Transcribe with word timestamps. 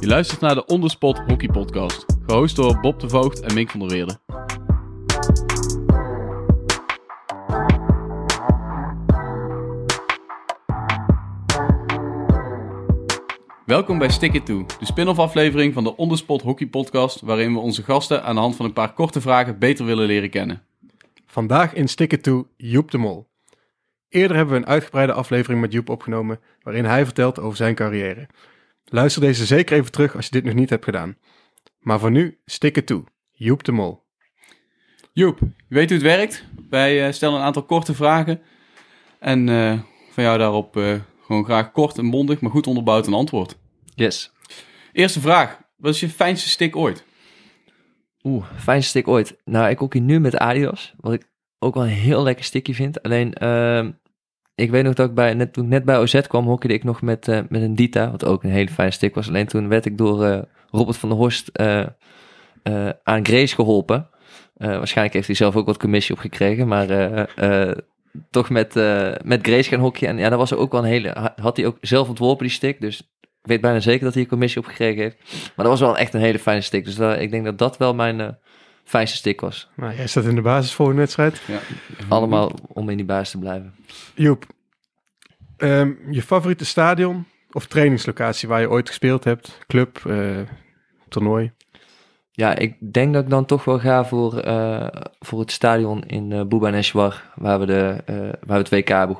Je 0.00 0.06
luistert 0.06 0.40
naar 0.40 0.54
de 0.54 0.66
Onderspot 0.66 1.18
Hockey 1.18 1.48
Podcast, 1.48 2.04
gehost 2.26 2.56
door 2.56 2.80
Bob 2.80 3.00
de 3.00 3.08
Voogd 3.08 3.40
en 3.40 3.54
Mink 3.54 3.70
van 3.70 3.80
der 3.80 3.88
Weerde. 3.88 4.18
Welkom 13.64 13.98
bij 13.98 14.10
Stick 14.10 14.32
It 14.32 14.46
To, 14.46 14.66
de 14.78 14.86
spin-off 14.86 15.18
aflevering 15.18 15.74
van 15.74 15.84
de 15.84 15.96
Onderspot 15.96 16.42
Hockey 16.42 16.66
Podcast, 16.66 17.20
waarin 17.20 17.52
we 17.52 17.58
onze 17.58 17.82
gasten 17.82 18.22
aan 18.22 18.34
de 18.34 18.40
hand 18.40 18.56
van 18.56 18.64
een 18.64 18.72
paar 18.72 18.92
korte 18.92 19.20
vragen 19.20 19.58
beter 19.58 19.84
willen 19.84 20.06
leren 20.06 20.30
kennen. 20.30 20.62
Vandaag 21.26 21.74
in 21.74 21.88
Stick 21.88 22.12
It 22.12 22.22
To 22.22 22.48
Joep 22.56 22.90
de 22.90 22.98
Mol. 22.98 23.28
Eerder 24.08 24.36
hebben 24.36 24.54
we 24.54 24.60
een 24.60 24.68
uitgebreide 24.68 25.12
aflevering 25.12 25.60
met 25.60 25.72
Joep 25.72 25.88
opgenomen, 25.88 26.40
waarin 26.62 26.84
hij 26.84 27.04
vertelt 27.04 27.38
over 27.38 27.56
zijn 27.56 27.74
carrière. 27.74 28.28
Luister 28.90 29.22
deze 29.22 29.46
zeker 29.46 29.76
even 29.76 29.92
terug 29.92 30.16
als 30.16 30.24
je 30.24 30.30
dit 30.30 30.44
nog 30.44 30.54
niet 30.54 30.70
hebt 30.70 30.84
gedaan. 30.84 31.16
Maar 31.78 31.98
voor 31.98 32.10
nu, 32.10 32.40
Stick 32.44 32.76
It 32.76 32.86
To, 32.86 33.04
Joep 33.32 33.64
de 33.64 33.72
Mol. 33.72 34.06
Joep, 35.12 35.38
je 35.40 35.74
weet 35.74 35.90
hoe 35.90 35.98
het 35.98 36.06
werkt. 36.06 36.44
Wij 36.70 37.06
eh, 37.06 37.12
stellen 37.12 37.38
een 37.38 37.44
aantal 37.44 37.64
korte 37.64 37.94
vragen 37.94 38.40
en 39.18 39.48
eh, 39.48 39.78
van 40.10 40.24
jou 40.24 40.38
daarop 40.38 40.76
eh, 40.76 40.94
gewoon 41.22 41.44
graag 41.44 41.72
kort 41.72 41.98
en 41.98 42.10
bondig, 42.10 42.40
maar 42.40 42.50
goed 42.50 42.66
onderbouwd 42.66 43.06
een 43.06 43.14
antwoord. 43.14 43.58
Yes. 43.94 44.32
Eerste 44.92 45.20
vraag, 45.20 45.60
wat 45.76 45.94
is 45.94 46.00
je 46.00 46.08
fijnste 46.08 46.48
stick 46.48 46.76
ooit? 46.76 47.04
Oeh, 48.22 48.46
fijnste 48.56 48.90
stick 48.90 49.08
ooit. 49.08 49.36
Nou, 49.44 49.68
ik 49.68 49.78
hockey 49.78 50.00
nu 50.00 50.20
met 50.20 50.36
Adidas, 50.36 50.94
wat 50.96 51.12
ik 51.12 51.30
ook 51.58 51.74
wel 51.74 51.84
een 51.84 51.90
heel 51.90 52.22
lekker 52.22 52.44
stickje 52.44 52.74
vind. 52.74 53.02
Alleen, 53.02 53.32
ehm, 53.32 53.90
ik 54.58 54.70
weet 54.70 54.84
nog 54.84 54.94
dat 54.94 55.08
ik 55.08 55.14
bij, 55.14 55.34
net, 55.34 55.52
toen 55.52 55.68
net 55.68 55.84
bij 55.84 55.98
OZ 55.98 56.20
kwam, 56.20 56.46
hockeyde 56.46 56.74
ik 56.76 56.84
nog 56.84 57.02
met, 57.02 57.28
eh, 57.28 57.40
met 57.48 57.62
een 57.62 57.74
Dita, 57.74 58.10
wat 58.10 58.24
ook 58.24 58.42
een 58.42 58.50
hele 58.50 58.68
fijne 58.70 58.92
stick 58.92 59.14
was. 59.14 59.28
Alleen 59.28 59.46
toen 59.46 59.68
werd 59.68 59.84
ik 59.84 59.98
door 59.98 60.24
eh, 60.24 60.42
Robert 60.70 60.96
van 60.96 61.08
der 61.08 61.18
Horst 61.18 61.48
eh, 61.48 61.86
aan 63.02 63.26
Grace 63.26 63.54
geholpen. 63.54 64.08
Eh, 64.56 64.68
waarschijnlijk 64.68 65.14
heeft 65.14 65.26
hij 65.26 65.36
zelf 65.36 65.56
ook 65.56 65.66
wat 65.66 65.78
commissie 65.78 66.14
opgekregen, 66.14 66.68
maar 66.68 66.90
eh, 66.90 67.68
eh, 67.70 67.76
toch 68.30 68.50
met, 68.50 68.74
met 69.24 69.46
Grace 69.46 69.68
gaan 69.68 69.80
hockeyen. 69.80 70.12
En 70.14 70.18
ja, 70.20 70.28
dat 70.28 70.38
was 70.38 70.54
ook 70.54 70.72
wel 70.72 70.80
een 70.80 70.86
hele, 70.88 71.08
ha- 71.08 71.34
had 71.40 71.56
hij 71.56 71.66
ook 71.66 71.76
zelf 71.80 72.08
ontworpen 72.08 72.46
die 72.46 72.54
stick, 72.54 72.80
dus 72.80 72.98
ik 73.20 73.28
weet 73.42 73.60
bijna 73.60 73.80
zeker 73.80 74.04
dat 74.04 74.14
hij 74.14 74.22
een 74.22 74.28
commissie 74.28 74.60
opgekregen 74.60 75.02
heeft. 75.02 75.16
Maar 75.28 75.66
dat 75.66 75.78
was 75.78 75.80
wel 75.80 75.96
echt 75.98 76.14
een 76.14 76.20
hele 76.20 76.38
fijne 76.38 76.60
stick, 76.60 76.84
dus 76.84 76.98
ik 76.98 77.30
denk 77.30 77.44
dat 77.44 77.58
dat 77.58 77.76
wel 77.76 77.94
mijn 77.94 78.38
fijnste 78.88 79.16
stick 79.16 79.40
was. 79.40 79.68
Nou, 79.76 79.94
jij 79.96 80.06
staat 80.06 80.24
in 80.24 80.34
de 80.34 80.40
basis 80.40 80.72
voor 80.72 80.90
een 80.90 80.96
wedstrijd. 80.96 81.42
Ja. 81.46 81.60
Allemaal 82.08 82.52
om 82.66 82.88
in 82.88 82.96
die 82.96 83.06
baas 83.06 83.30
te 83.30 83.38
blijven. 83.38 83.74
Joep, 84.14 84.46
ehm, 85.56 85.92
je 86.10 86.22
favoriete 86.22 86.64
stadion 86.64 87.26
of 87.50 87.66
trainingslocatie 87.66 88.48
waar 88.48 88.60
je 88.60 88.70
ooit 88.70 88.88
gespeeld 88.88 89.24
hebt? 89.24 89.58
Club, 89.66 90.02
eh, 90.06 90.38
toernooi? 91.08 91.52
Ja, 92.38 92.54
ik 92.54 92.92
denk 92.92 93.12
dat 93.12 93.22
ik 93.22 93.30
dan 93.30 93.44
toch 93.44 93.64
wel 93.64 93.78
ga 93.78 94.04
voor, 94.04 94.38
eh, 94.38 94.86
voor 95.18 95.40
het 95.40 95.52
stadion 95.52 96.04
in 96.06 96.30
uh, 96.30 96.42
Bhubaneswar, 96.42 97.32
waar 97.34 97.58
we, 97.58 97.66
de, 97.66 98.02
eh, 98.06 98.16
waar 98.16 98.36
we 98.46 98.54
het 98.54 98.68
WK 98.68 98.88
hebben. 98.88 99.16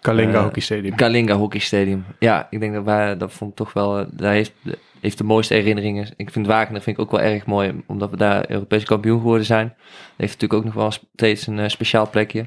Kalinga 0.00 0.38
Eh, 0.38 0.42
Hockey 0.42 0.62
Stadium. 0.62 0.94
Kalinga 0.94 1.34
Hockey 1.34 1.60
Stadium. 1.60 2.04
Ja, 2.18 2.46
ik 2.50 2.60
denk 2.60 2.74
dat 2.74 2.84
wij, 2.84 3.16
dat 3.16 3.32
vond 3.32 3.50
ik 3.50 3.56
toch 3.56 3.72
wel, 3.72 3.98
eh, 3.98 4.06
daar 4.10 4.32
heeft, 4.32 4.52
heeft 5.00 5.18
de 5.18 5.24
mooiste 5.24 5.54
herinneringen. 5.54 6.08
Ik 6.16 6.30
vind 6.30 6.46
Wagner 6.46 6.82
vind 6.82 6.96
ik 6.96 7.02
ook 7.02 7.10
wel 7.10 7.20
erg 7.20 7.46
mooi, 7.46 7.82
omdat 7.86 8.10
we 8.10 8.16
daar 8.16 8.50
Europese 8.50 8.86
kampioen 8.86 9.18
geworden 9.18 9.46
zijn. 9.46 9.74
heeft 10.16 10.32
natuurlijk 10.32 10.52
ook 10.52 10.64
nog 10.64 10.74
wel 10.74 10.90
steeds 10.90 11.46
een 11.46 11.58
eh, 11.58 11.68
speciaal 11.68 12.10
plekje. 12.10 12.46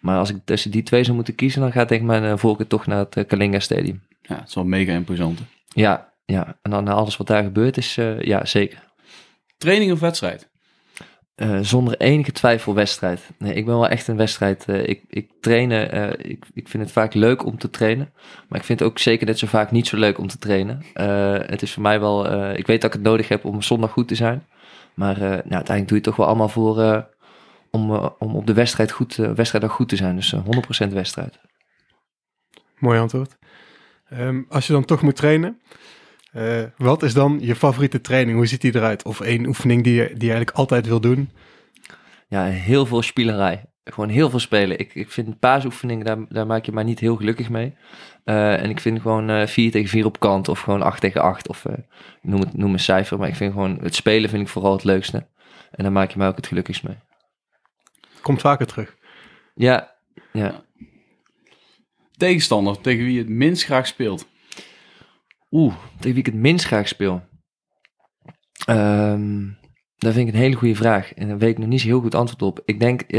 Maar 0.00 0.18
als 0.18 0.30
ik 0.30 0.36
tussen 0.44 0.70
die 0.70 0.82
twee 0.82 1.04
zou 1.04 1.14
moeten 1.14 1.34
kiezen, 1.34 1.60
dan 1.60 1.72
gaat 1.72 1.88
tegen 1.88 2.06
mijn 2.06 2.24
uh, 2.24 2.32
voorkeur 2.36 2.66
toch 2.66 2.86
naar 2.86 2.98
het 2.98 3.16
uh, 3.16 3.24
Kalinga 3.26 3.58
Stadium. 3.58 4.02
Ja, 4.22 4.34
het 4.34 4.48
is 4.48 4.54
wel 4.54 4.64
mega 4.64 4.92
imposant. 4.92 5.40
Ja, 5.68 6.12
ja, 6.24 6.56
en 6.62 6.70
dan 6.70 6.84
na 6.84 6.92
alles 6.92 7.16
wat 7.16 7.26
daar 7.26 7.42
gebeurd 7.42 7.76
is, 7.76 7.96
uh, 7.96 8.20
ja, 8.20 8.44
zeker. 8.44 8.82
Training 9.58 9.92
of 9.92 10.00
wedstrijd? 10.00 10.48
Uh, 11.36 11.58
zonder 11.60 11.96
enige 11.96 12.32
twijfel 12.32 12.74
wedstrijd. 12.74 13.20
Nee, 13.38 13.54
ik 13.54 13.64
ben 13.64 13.74
wel 13.74 13.88
echt 13.88 14.08
een 14.08 14.16
wedstrijd. 14.16 14.64
Uh, 14.68 14.88
ik, 14.88 15.02
ik 15.08 15.30
trainen, 15.40 15.94
uh, 15.96 16.30
ik, 16.30 16.44
ik 16.54 16.68
vind 16.68 16.82
het 16.82 16.92
vaak 16.92 17.14
leuk 17.14 17.44
om 17.44 17.58
te 17.58 17.70
trainen. 17.70 18.12
Maar 18.48 18.58
ik 18.58 18.64
vind 18.64 18.78
het 18.78 18.88
ook 18.88 18.98
zeker 18.98 19.26
net 19.26 19.38
zo 19.38 19.46
vaak 19.46 19.70
niet 19.70 19.86
zo 19.86 19.96
leuk 19.96 20.18
om 20.18 20.26
te 20.28 20.38
trainen. 20.38 20.82
het 21.50 21.62
is 21.62 21.72
voor 21.72 21.82
mij 21.82 22.00
wel, 22.00 22.26
ik 22.56 22.66
weet 22.66 22.80
dat 22.80 22.94
ik 22.94 22.96
het 22.96 23.08
nodig 23.08 23.28
heb 23.28 23.44
om 23.44 23.62
zondag 23.62 23.90
goed 23.90 24.08
te 24.08 24.14
zijn. 24.14 24.46
Maar 24.94 25.18
nou, 25.18 25.30
uiteindelijk 25.32 25.88
doe 25.88 25.88
je 25.88 25.94
het 25.94 26.02
toch 26.02 26.16
wel 26.16 26.26
allemaal 26.26 26.48
voor 26.48 27.06
om, 27.70 27.90
om 28.18 28.36
op 28.36 28.46
de 28.46 28.52
wedstrijd 28.52 28.90
goed, 28.90 29.14
wedstrijd 29.14 29.64
goed 29.64 29.88
te 29.88 29.96
zijn. 29.96 30.16
Dus 30.16 30.34
100% 30.86 30.92
wedstrijd. 30.92 31.38
Mooi 32.78 32.98
antwoord. 32.98 33.36
Um, 34.12 34.46
als 34.48 34.66
je 34.66 34.72
dan 34.72 34.84
toch 34.84 35.02
moet 35.02 35.16
trainen, 35.16 35.60
uh, 36.36 36.62
wat 36.76 37.02
is 37.02 37.14
dan 37.14 37.38
je 37.40 37.56
favoriete 37.56 38.00
training? 38.00 38.36
Hoe 38.36 38.46
ziet 38.46 38.60
die 38.60 38.74
eruit? 38.74 39.04
Of 39.04 39.20
één 39.20 39.46
oefening 39.46 39.84
die 39.84 39.94
je, 39.94 40.06
die 40.06 40.26
je 40.26 40.34
eigenlijk 40.34 40.56
altijd 40.56 40.86
wil 40.86 41.00
doen? 41.00 41.30
Ja, 42.28 42.44
heel 42.44 42.86
veel 42.86 43.02
spielerij. 43.02 43.64
Gewoon 43.84 44.08
heel 44.08 44.30
veel 44.30 44.38
spelen. 44.38 44.78
Ik, 44.78 44.94
ik 44.94 45.10
vind 45.10 45.38
paasoefeningen, 45.38 46.04
daar, 46.04 46.18
daar 46.28 46.46
maak 46.46 46.64
je 46.64 46.72
mij 46.72 46.84
niet 46.84 46.98
heel 46.98 47.16
gelukkig 47.16 47.48
mee. 47.50 47.74
Uh, 48.24 48.62
en 48.62 48.70
ik 48.70 48.80
vind 48.80 49.00
gewoon 49.00 49.30
uh, 49.30 49.46
4 49.46 49.70
tegen 49.70 49.88
4 49.88 50.04
op 50.04 50.20
kant 50.20 50.48
of 50.48 50.60
gewoon 50.60 50.82
8 50.82 51.00
tegen 51.00 51.22
8 51.22 51.48
of 51.48 51.64
uh, 51.64 51.74
noem, 52.22 52.40
het, 52.40 52.56
noem 52.56 52.72
een 52.72 52.78
cijfer. 52.78 53.18
Maar 53.18 53.28
ik 53.28 53.34
vind 53.34 53.52
gewoon 53.52 53.78
het 53.82 53.94
spelen 53.94 54.30
vind 54.30 54.42
ik 54.42 54.48
vooral 54.48 54.72
het 54.72 54.84
leukste. 54.84 55.26
En 55.70 55.82
daar 55.82 55.92
maak 55.92 56.10
je 56.10 56.18
mij 56.18 56.28
ook 56.28 56.36
het 56.36 56.46
gelukkigst 56.46 56.82
mee. 56.82 56.96
Komt 58.22 58.40
vaker 58.40 58.66
terug. 58.66 58.96
Ja, 59.54 59.94
ja. 60.32 60.64
Tegenstander 62.16 62.80
tegen 62.80 63.04
wie 63.04 63.12
je 63.12 63.18
het 63.18 63.28
minst 63.28 63.64
graag 63.64 63.86
speelt? 63.86 64.26
Oeh, 65.54 65.74
tegen 65.98 66.10
wie 66.10 66.18
ik 66.18 66.26
het 66.26 66.34
minst 66.34 66.66
graag 66.66 66.88
speel. 66.88 67.22
Um, 68.70 69.58
dat 69.96 70.12
vind 70.12 70.28
ik 70.28 70.34
een 70.34 70.40
hele 70.40 70.54
goede 70.54 70.74
vraag. 70.74 71.14
En 71.14 71.28
daar 71.28 71.38
weet 71.38 71.50
ik 71.50 71.58
nog 71.58 71.68
niet 71.68 71.80
zo 71.80 71.86
heel 71.86 72.00
goed 72.00 72.14
antwoord 72.14 72.42
op. 72.42 72.62
Ik 72.64 72.80
denk, 72.80 73.12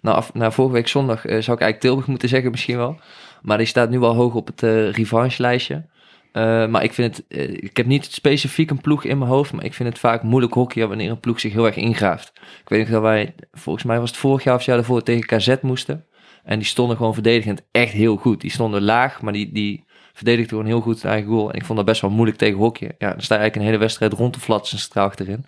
nou, 0.00 0.16
af, 0.16 0.34
nou, 0.34 0.52
vorige 0.52 0.74
week 0.74 0.88
zondag 0.88 1.16
uh, 1.16 1.30
zou 1.30 1.40
ik 1.40 1.46
eigenlijk 1.46 1.80
Tilburg 1.80 2.06
moeten 2.06 2.28
zeggen 2.28 2.50
misschien 2.50 2.76
wel. 2.76 3.00
Maar 3.42 3.58
die 3.58 3.66
staat 3.66 3.90
nu 3.90 3.98
wel 3.98 4.14
hoog 4.14 4.34
op 4.34 4.46
het 4.46 4.62
uh, 4.62 4.90
revanche 4.90 5.42
lijstje. 5.42 5.90
maar 6.32 6.84
ik 6.84 6.92
vind 6.92 7.16
het, 7.16 7.38
ik 7.62 7.76
heb 7.76 7.86
niet 7.86 8.04
specifiek 8.04 8.70
een 8.70 8.80
ploeg 8.80 9.04
in 9.04 9.18
mijn 9.18 9.30
hoofd, 9.30 9.52
maar 9.52 9.64
ik 9.64 9.74
vind 9.74 9.88
het 9.88 9.98
vaak 9.98 10.22
moeilijk 10.22 10.54
hockey 10.54 10.86
wanneer 10.86 11.10
een 11.10 11.20
ploeg 11.20 11.40
zich 11.40 11.52
heel 11.52 11.66
erg 11.66 11.76
ingraaft. 11.76 12.32
Ik 12.34 12.68
weet 12.68 12.80
nog 12.80 12.88
dat 12.88 13.02
wij, 13.02 13.34
volgens 13.52 13.84
mij 13.84 14.00
was 14.00 14.10
het 14.10 14.18
vorig 14.18 14.44
jaar 14.44 14.54
of 14.54 14.62
jaar 14.62 14.76
daarvoor 14.76 15.02
tegen 15.02 15.26
KZ 15.26 15.54
moesten. 15.60 16.06
En 16.42 16.58
die 16.58 16.66
stonden 16.66 16.96
gewoon 16.96 17.14
verdedigend 17.14 17.66
echt 17.70 17.92
heel 17.92 18.16
goed. 18.16 18.40
Die 18.40 18.50
stonden 18.50 18.82
laag, 18.82 19.22
maar 19.22 19.32
die, 19.32 19.52
die 19.52 19.84
verdedigde 20.12 20.48
gewoon 20.48 20.66
heel 20.66 20.80
goed 20.80 20.98
zijn 20.98 21.12
eigen 21.12 21.30
goal. 21.30 21.50
En 21.50 21.56
ik 21.56 21.64
vond 21.64 21.78
dat 21.78 21.86
best 21.86 22.00
wel 22.00 22.10
moeilijk 22.10 22.38
tegen 22.38 22.58
hockey. 22.58 22.94
Ja, 22.98 23.10
dan 23.10 23.20
sta 23.20 23.34
je 23.34 23.40
eigenlijk 23.40 23.56
een 23.56 23.72
hele 23.72 23.78
wedstrijd 23.78 24.12
rond 24.12 24.32
te 24.32 24.40
flatsen 24.40 24.78
straal 24.78 25.06
achterin. 25.06 25.44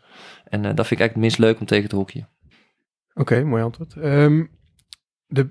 En 0.48 0.60
uh, 0.60 0.66
dat 0.66 0.86
vind 0.86 1.00
ik 1.00 1.00
eigenlijk 1.00 1.12
het 1.12 1.20
minst 1.20 1.38
leuk 1.38 1.60
om 1.60 1.66
tegen 1.66 1.88
te 1.88 1.97
hockeyen. 1.97 2.28
Oké, 3.14 3.20
okay, 3.20 3.42
mooi 3.42 3.62
antwoord. 3.62 3.97
Um, 3.97 4.50
de 5.26 5.48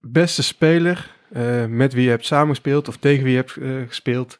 beste 0.00 0.42
speler 0.42 1.14
uh, 1.32 1.66
met 1.66 1.92
wie 1.92 2.04
je 2.04 2.10
hebt 2.10 2.26
samengespeeld 2.26 2.88
of 2.88 2.96
tegen 2.96 3.24
wie 3.24 3.32
je 3.32 3.38
hebt 3.38 3.56
uh, 3.56 3.86
gespeeld? 3.86 4.38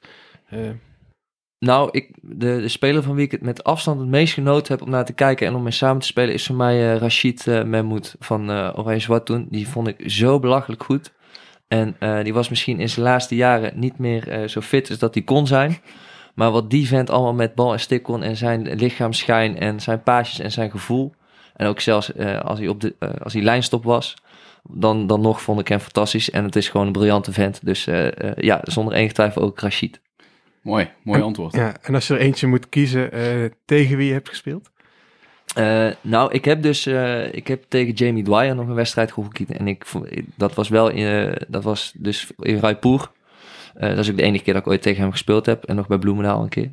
Nou, 1.58 1.88
ik, 1.92 2.18
de, 2.20 2.60
de, 2.60 2.68
speler 2.68 3.02
van 3.02 3.14
wie 3.14 3.24
ik 3.24 3.30
het 3.30 3.40
met 3.40 3.64
afstand 3.64 4.00
het 4.00 4.08
meest 4.08 4.34
genoten 4.34 4.72
heb 4.72 4.82
om 4.82 4.90
naar 4.90 5.04
te 5.04 5.12
kijken 5.12 5.46
en 5.46 5.54
om 5.54 5.62
mee 5.62 5.72
samen 5.72 6.00
te 6.00 6.06
spelen 6.06 6.34
is 6.34 6.46
voor 6.46 6.56
mij 6.56 6.96
Rashid 6.96 7.46
Mehmoed 7.46 8.14
van 8.18 8.50
Oranje 8.50 8.98
Zwart 8.98 9.26
toen. 9.26 9.46
Die 9.50 9.68
vond 9.68 9.88
ik 9.88 10.10
zo 10.10 10.38
belachelijk 10.38 10.82
goed. 10.82 11.12
En 11.68 11.96
uh, 12.00 12.22
die 12.22 12.34
was 12.34 12.48
misschien 12.48 12.80
in 12.80 12.88
zijn 12.88 13.06
laatste 13.06 13.34
jaren 13.34 13.72
niet 13.74 13.98
meer 13.98 14.40
uh, 14.40 14.48
zo 14.48 14.60
fit 14.60 14.90
als 14.90 14.98
dat 14.98 15.14
hij 15.14 15.22
kon 15.22 15.46
zijn. 15.46 15.78
Maar 16.34 16.50
wat 16.50 16.70
die 16.70 16.86
vent 16.88 17.10
allemaal 17.10 17.34
met 17.34 17.54
bal 17.54 17.72
en 17.72 17.80
stick 17.80 18.02
kon 18.02 18.22
en 18.22 18.36
zijn 18.36 18.74
lichaamsschijn 18.74 19.58
en 19.58 19.80
zijn 19.80 20.02
paasjes 20.02 20.38
en 20.38 20.52
zijn 20.52 20.70
gevoel. 20.70 21.14
En 21.56 21.66
ook 21.66 21.80
zelfs 21.80 22.10
uh, 22.16 22.40
als 22.40 22.58
hij 22.58 22.68
op 22.68 22.80
de 22.80 22.94
als 23.22 23.32
hij 23.32 23.42
lijnstop 23.42 23.84
was, 23.84 24.16
dan, 24.62 25.06
dan 25.06 25.20
nog 25.20 25.42
vond 25.42 25.60
ik 25.60 25.68
hem 25.68 25.80
fantastisch. 25.80 26.30
En 26.30 26.44
het 26.44 26.56
is 26.56 26.68
gewoon 26.68 26.86
een 26.86 26.92
briljante 26.92 27.32
vent. 27.32 27.60
Dus 27.64 27.84
ja, 28.36 28.60
zonder 28.62 28.94
enige 28.94 29.14
twijfel 29.14 29.42
ook 29.42 29.60
Rashid. 29.60 30.00
Mooi, 30.62 30.90
mooi 31.02 31.22
antwoord. 31.22 31.54
Ja, 31.54 31.74
en 31.82 31.94
als 31.94 32.06
je 32.06 32.14
er 32.14 32.20
eentje 32.20 32.46
moet 32.46 32.68
kiezen 32.68 33.10
tegen 33.64 33.96
wie 33.96 34.06
je 34.06 34.12
hebt 34.12 34.28
gespeeld? 34.28 34.70
Uh, 35.58 35.90
nou, 36.00 36.32
ik 36.32 36.44
heb 36.44 36.62
dus 36.62 36.86
uh, 36.86 37.34
ik 37.34 37.46
heb 37.46 37.64
tegen 37.68 37.92
Jamie 37.92 38.22
Dwyer 38.22 38.54
nog 38.54 38.68
een 38.68 38.74
wedstrijd 38.74 39.12
gehockeyd. 39.12 39.50
En 39.50 39.68
ik, 39.68 39.86
dat 40.36 40.54
was 40.54 40.68
wel 40.68 40.88
in, 40.88 41.28
uh, 41.28 41.32
dat 41.48 41.64
was 41.64 41.92
dus 41.98 42.30
in 42.38 42.58
Raipur. 42.58 43.10
dat 43.74 43.98
is 43.98 44.10
ook 44.10 44.16
de 44.16 44.22
enige 44.22 44.44
keer 44.44 44.52
dat 44.54 44.62
ik 44.62 44.68
ooit 44.68 44.82
tegen 44.82 45.02
hem 45.02 45.10
gespeeld 45.10 45.46
heb. 45.46 45.64
En 45.64 45.76
nog 45.76 45.86
bij 45.86 45.98
Bloemendaal 45.98 46.42
een 46.42 46.48
keer. 46.48 46.70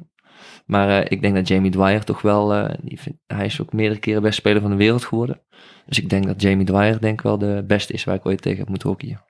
Maar 0.66 1.12
ik 1.12 1.22
denk 1.22 1.36
dat 1.36 1.48
Jamie 1.48 1.72
Dwyer 1.72 2.04
toch 2.04 2.22
wel, 2.22 2.68
die 2.82 3.00
vind, 3.02 3.16
hij 3.28 3.46
is 3.46 3.62
ook 3.62 3.74
meerdere 3.74 4.00
keren 4.00 4.22
best 4.22 4.38
speler 4.38 4.62
van 4.62 4.70
de 4.70 4.78
wereld 4.78 5.06
geworden. 5.06 5.42
Dus 5.86 6.00
ik 6.00 6.10
denk 6.10 6.26
dat 6.26 6.42
Jamie 6.42 6.66
Dwyer 6.66 7.02
denk 7.02 7.22
wel 7.22 7.38
de 7.38 7.64
beste 7.68 7.94
is 7.94 8.04
waar 8.04 8.16
ik 8.16 8.26
ooit 8.26 8.42
tegen 8.42 8.60
heb 8.60 8.70
moeten 8.70 8.90
hockeyen. 8.90 9.24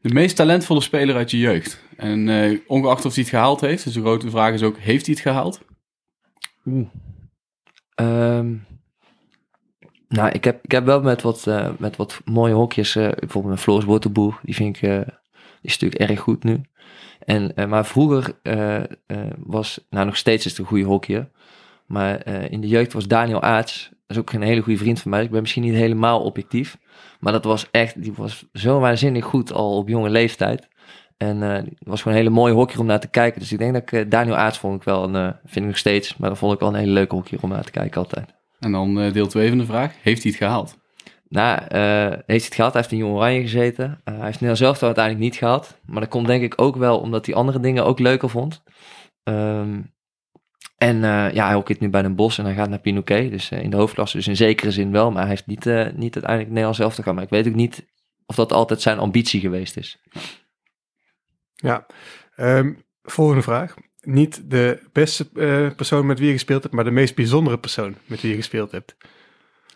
De 0.00 0.12
meest 0.12 0.36
talentvolle 0.36 0.80
speler 0.80 1.16
uit 1.16 1.30
je 1.30 1.38
jeugd. 1.38 1.82
En 1.96 2.28
ongeacht 2.66 3.04
of 3.04 3.14
hij 3.14 3.22
het 3.22 3.32
gehaald 3.32 3.60
heeft, 3.60 3.84
dus 3.84 3.92
de 3.92 4.00
grote 4.00 4.30
vraag 4.30 4.54
is 4.54 4.62
ook, 4.62 4.78
heeft 4.78 5.06
hij 5.06 5.14
het 5.14 5.24
gehaald? 5.24 5.60
Oeh. 6.66 6.88
Um, 8.00 8.66
nou, 10.08 10.28
ik 10.28 10.44
heb, 10.44 10.64
ik 10.64 10.70
heb 10.70 10.84
wel 10.84 11.00
met 11.02 11.22
wat, 11.22 11.44
uh, 11.48 11.68
met 11.78 11.96
wat 11.96 12.20
mooie 12.24 12.54
hokjes, 12.54 12.96
uh, 12.96 13.08
bijvoorbeeld 13.18 13.54
met 13.54 13.62
Floris 13.62 13.84
Wortelboer, 13.84 14.40
die 14.42 14.54
vind 14.54 14.76
ik, 14.76 14.82
uh, 14.82 14.96
Die 15.00 15.72
is 15.72 15.78
natuurlijk 15.78 16.10
erg 16.10 16.20
goed 16.20 16.44
nu. 16.44 16.60
En, 17.24 17.56
eh, 17.56 17.66
maar 17.66 17.86
vroeger 17.86 18.38
eh, 18.42 18.76
eh, 18.76 18.86
was, 19.38 19.86
nou 19.90 20.06
nog 20.06 20.16
steeds 20.16 20.44
is 20.44 20.50
het 20.50 20.60
een 20.60 20.66
goede 20.66 20.84
hockeyer. 20.84 21.30
Maar 21.86 22.16
eh, 22.18 22.50
in 22.50 22.60
de 22.60 22.68
jeugd 22.68 22.92
was 22.92 23.06
Daniel 23.06 23.42
Aarts, 23.42 23.88
dat 23.90 24.16
is 24.16 24.18
ook 24.18 24.32
een 24.32 24.42
hele 24.42 24.60
goede 24.60 24.78
vriend 24.78 25.00
van 25.00 25.10
mij. 25.10 25.22
Ik 25.22 25.30
ben 25.30 25.40
misschien 25.40 25.62
niet 25.62 25.74
helemaal 25.74 26.22
objectief. 26.22 26.78
Maar 27.20 27.32
dat 27.32 27.44
was 27.44 27.68
echt, 27.70 28.02
die 28.02 28.12
was 28.16 28.44
zo 28.52 28.78
waanzinnig 28.80 29.24
goed 29.24 29.52
al 29.52 29.76
op 29.76 29.88
jonge 29.88 30.10
leeftijd. 30.10 30.68
En 31.16 31.42
eh 31.42 31.52
het 31.54 31.78
was 31.78 32.02
gewoon 32.02 32.16
een 32.16 32.22
hele 32.24 32.34
mooie 32.34 32.54
hockeyer 32.54 32.80
om 32.80 32.86
naar 32.86 33.00
te 33.00 33.08
kijken. 33.10 33.40
Dus 33.40 33.52
ik 33.52 33.58
denk 33.58 33.72
dat 33.72 33.82
ik 33.82 33.92
eh, 33.92 34.10
Daniel 34.10 34.36
Aarts 34.36 34.58
vond 34.58 34.76
ik 34.76 34.82
wel, 34.82 35.04
een, 35.04 35.14
eh, 35.14 35.32
vind 35.44 35.56
ik 35.56 35.66
nog 35.66 35.78
steeds. 35.78 36.16
Maar 36.16 36.28
dat 36.28 36.38
vond 36.38 36.52
ik 36.52 36.60
wel 36.60 36.68
een 36.68 36.74
hele 36.74 36.92
leuke 36.92 37.14
hockeyer 37.14 37.42
om 37.42 37.48
naar 37.48 37.64
te 37.64 37.70
kijken 37.70 38.00
altijd. 38.00 38.34
En 38.64 38.72
dan 38.72 39.00
eh, 39.00 39.12
deel 39.12 39.26
2 39.26 39.48
van 39.48 39.58
de 39.58 39.66
vraag. 39.66 39.92
Heeft 40.02 40.22
hij 40.22 40.30
het 40.30 40.40
gehaald? 40.40 40.78
Nou, 41.28 41.58
eh, 41.58 42.08
heeft 42.10 42.26
hij 42.26 42.36
het 42.36 42.54
gehad? 42.54 42.72
Hij 42.72 42.80
heeft 42.80 42.92
in 42.92 42.98
Jong 42.98 43.14
Oranje 43.14 43.40
gezeten. 43.40 44.00
Eh, 44.04 44.14
hij 44.14 44.24
heeft 44.24 44.40
Nederland 44.40 44.58
zelf 44.58 44.82
uiteindelijk 44.82 45.24
niet 45.24 45.36
gehad. 45.36 45.80
Maar 45.86 46.00
dat 46.00 46.10
komt 46.10 46.26
denk 46.26 46.42
ik 46.42 46.60
ook 46.60 46.76
wel 46.76 46.98
omdat 46.98 47.26
hij 47.26 47.34
andere 47.34 47.60
dingen 47.60 47.84
ook 47.84 47.98
leuker 47.98 48.30
vond. 48.30 48.62
Ehm, 49.22 49.80
en 50.84 51.04
eh, 51.04 51.32
ja, 51.32 51.44
hij 51.44 51.54
hockeyt 51.54 51.80
nu 51.80 51.88
bij 51.88 52.04
een 52.04 52.14
bos 52.14 52.38
en 52.38 52.44
hij 52.44 52.54
gaat 52.54 52.68
naar 52.68 52.78
Pinoquet. 52.78 53.30
Dus 53.30 53.50
in 53.50 53.70
de 53.70 53.76
hoofdklasse. 53.76 54.16
Dus 54.16 54.28
in 54.28 54.36
zekere 54.36 54.70
zin 54.70 54.90
wel. 54.92 55.10
Maar 55.10 55.20
hij 55.20 55.30
heeft 55.30 55.46
niet, 55.46 55.66
eh, 55.66 55.92
niet 55.92 56.14
uiteindelijk 56.14 56.48
Nederlands 56.48 56.78
zelf 56.78 56.94
te 56.94 57.02
gaan. 57.02 57.14
Maar 57.14 57.24
ik 57.24 57.30
weet 57.30 57.48
ook 57.48 57.54
niet 57.54 57.86
of 58.26 58.34
dat 58.34 58.52
altijd 58.52 58.80
zijn 58.80 58.98
ambitie 58.98 59.40
geweest 59.40 59.76
is. 59.76 59.98
Ja. 61.54 61.86
Ehm, 62.36 62.72
volgende 63.02 63.42
vraag. 63.42 63.74
Niet 64.04 64.50
de 64.50 64.80
beste 64.92 65.28
eh, 65.34 65.76
persoon 65.76 66.06
met 66.06 66.18
wie 66.18 66.26
je 66.26 66.32
gespeeld 66.32 66.62
hebt, 66.62 66.74
maar 66.74 66.84
de 66.84 66.90
meest 66.90 67.14
bijzondere 67.14 67.58
persoon 67.58 67.94
met 68.06 68.20
wie 68.20 68.30
je 68.30 68.36
gespeeld 68.36 68.70
hebt. 68.70 68.96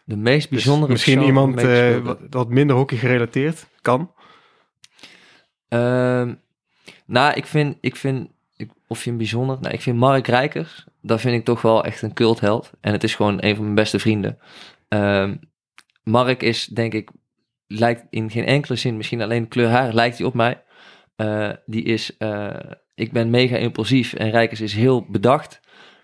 De 0.05 0.17
meest 0.17 0.51
Dus 0.51 0.59
bijzondere 0.59 0.93
misschien 0.93 1.15
persoon 1.15 1.35
iemand 1.35 1.59
ik 1.59 1.67
eh, 1.67 1.95
gespeeld 1.95 2.19
wat, 2.31 2.49
minder 2.49 2.77
hockey 2.77 2.99
gerelateerd 2.99 3.67
kan. 3.83 4.13
Ehm, 5.69 6.35
nou, 7.07 7.35
ik 7.35 7.47
vind, 7.47 7.77
ik 7.81 7.97
vind 7.97 8.31
ik, 8.57 8.71
of 8.87 9.03
je 9.03 9.09
hem 9.09 9.19
bijzonder... 9.19 9.59
Nou, 9.61 9.75
ik 9.75 9.81
vind 9.81 9.97
Mark 9.97 10.27
Rijkers, 10.27 10.87
dat 11.03 11.21
vind 11.21 11.35
ik 11.35 11.45
toch 11.45 11.63
wel 11.63 11.85
echt 11.85 12.03
een 12.03 12.15
cultheld. 12.15 12.71
En 12.81 12.93
het 12.93 13.05
is 13.05 13.15
gewoon 13.15 13.37
een 13.41 13.55
van 13.55 13.65
mijn 13.65 13.75
beste 13.75 13.99
vrienden. 13.99 14.39
Ehm, 14.89 15.37
Mark 16.03 16.43
is, 16.43 16.67
denk 16.67 16.95
ik, 16.95 17.11
lijkt 17.67 18.07
in 18.11 18.31
geen 18.31 18.45
enkele 18.45 18.77
zin, 18.77 18.97
misschien 18.97 19.23
alleen 19.23 19.49
kleur 19.49 19.69
haar, 19.69 19.93
lijkt 19.93 20.19
hij 20.19 20.27
op 20.27 20.35
mij. 20.35 20.63
Eh, 21.17 21.51
die 21.67 21.83
is, 21.83 22.17
ik 22.99 23.12
ben 23.12 23.31
mega 23.31 23.56
impulsief 23.56 24.12
en 24.12 24.31
Rijkers 24.31 24.61
is 24.61 24.75
heel 24.75 25.06
bedacht. 25.09 25.61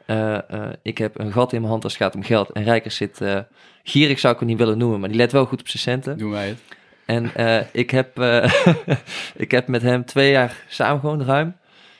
Eh, 0.07 0.51
eh, 0.51 0.73
ik 0.83 0.99
heb 0.99 1.19
een 1.19 1.33
gat 1.33 1.53
in 1.53 1.59
mijn 1.59 1.71
hand 1.71 1.85
als 1.85 1.93
het 1.93 2.03
gaat 2.03 2.15
om 2.15 2.23
geld. 2.23 2.51
En 2.51 2.65
Rijkers 2.65 2.97
zit, 2.97 3.21
eh, 3.21 3.39
gierig 3.83 4.19
zou 4.19 4.33
ik 4.33 4.39
hem 4.39 4.49
niet 4.49 4.59
willen 4.59 4.79
noemen, 4.79 5.01
maar 5.01 5.09
die 5.09 5.19
let 5.19 5.33
wel 5.33 5.47
goed 5.47 5.61
op 5.61 5.69
zijn 5.69 5.83
centen. 5.83 6.19
Doen 6.19 6.31
wij 6.31 6.49
het? 6.49 6.59
En 7.05 7.35
eh, 7.35 7.61
ik, 7.73 7.91
heb, 7.91 8.19
eh, 8.19 8.53
ik 9.37 9.51
heb 9.51 9.69
met 9.69 9.83
hem 9.83 10.05
twee 10.05 10.31
jaar 10.31 10.65
samen 10.69 11.01
gewoon 11.01 11.23
ruim. 11.23 11.57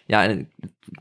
Ja, 0.07 0.25
en 0.25 0.51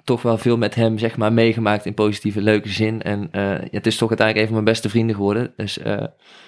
toch 0.03 0.21
wel 0.21 0.37
veel 0.37 0.57
met 0.57 0.75
hem 0.75 0.97
zeg 0.97 1.17
maar 1.17 1.33
meegemaakt 1.33 1.85
in 1.85 1.93
positieve, 1.93 2.41
leuke 2.41 2.69
zin. 2.69 3.01
En 3.01 3.27
eh, 3.31 3.41
ja, 3.41 3.67
het 3.71 3.87
is 3.87 3.97
toch 3.97 4.09
uiteindelijk 4.09 4.37
een 4.37 4.53
van 4.53 4.63
mijn 4.63 4.73
beste 4.73 4.89
vrienden 4.89 5.15
geworden. 5.15 5.53
Dus 5.55 5.77
eh, 5.77 6.03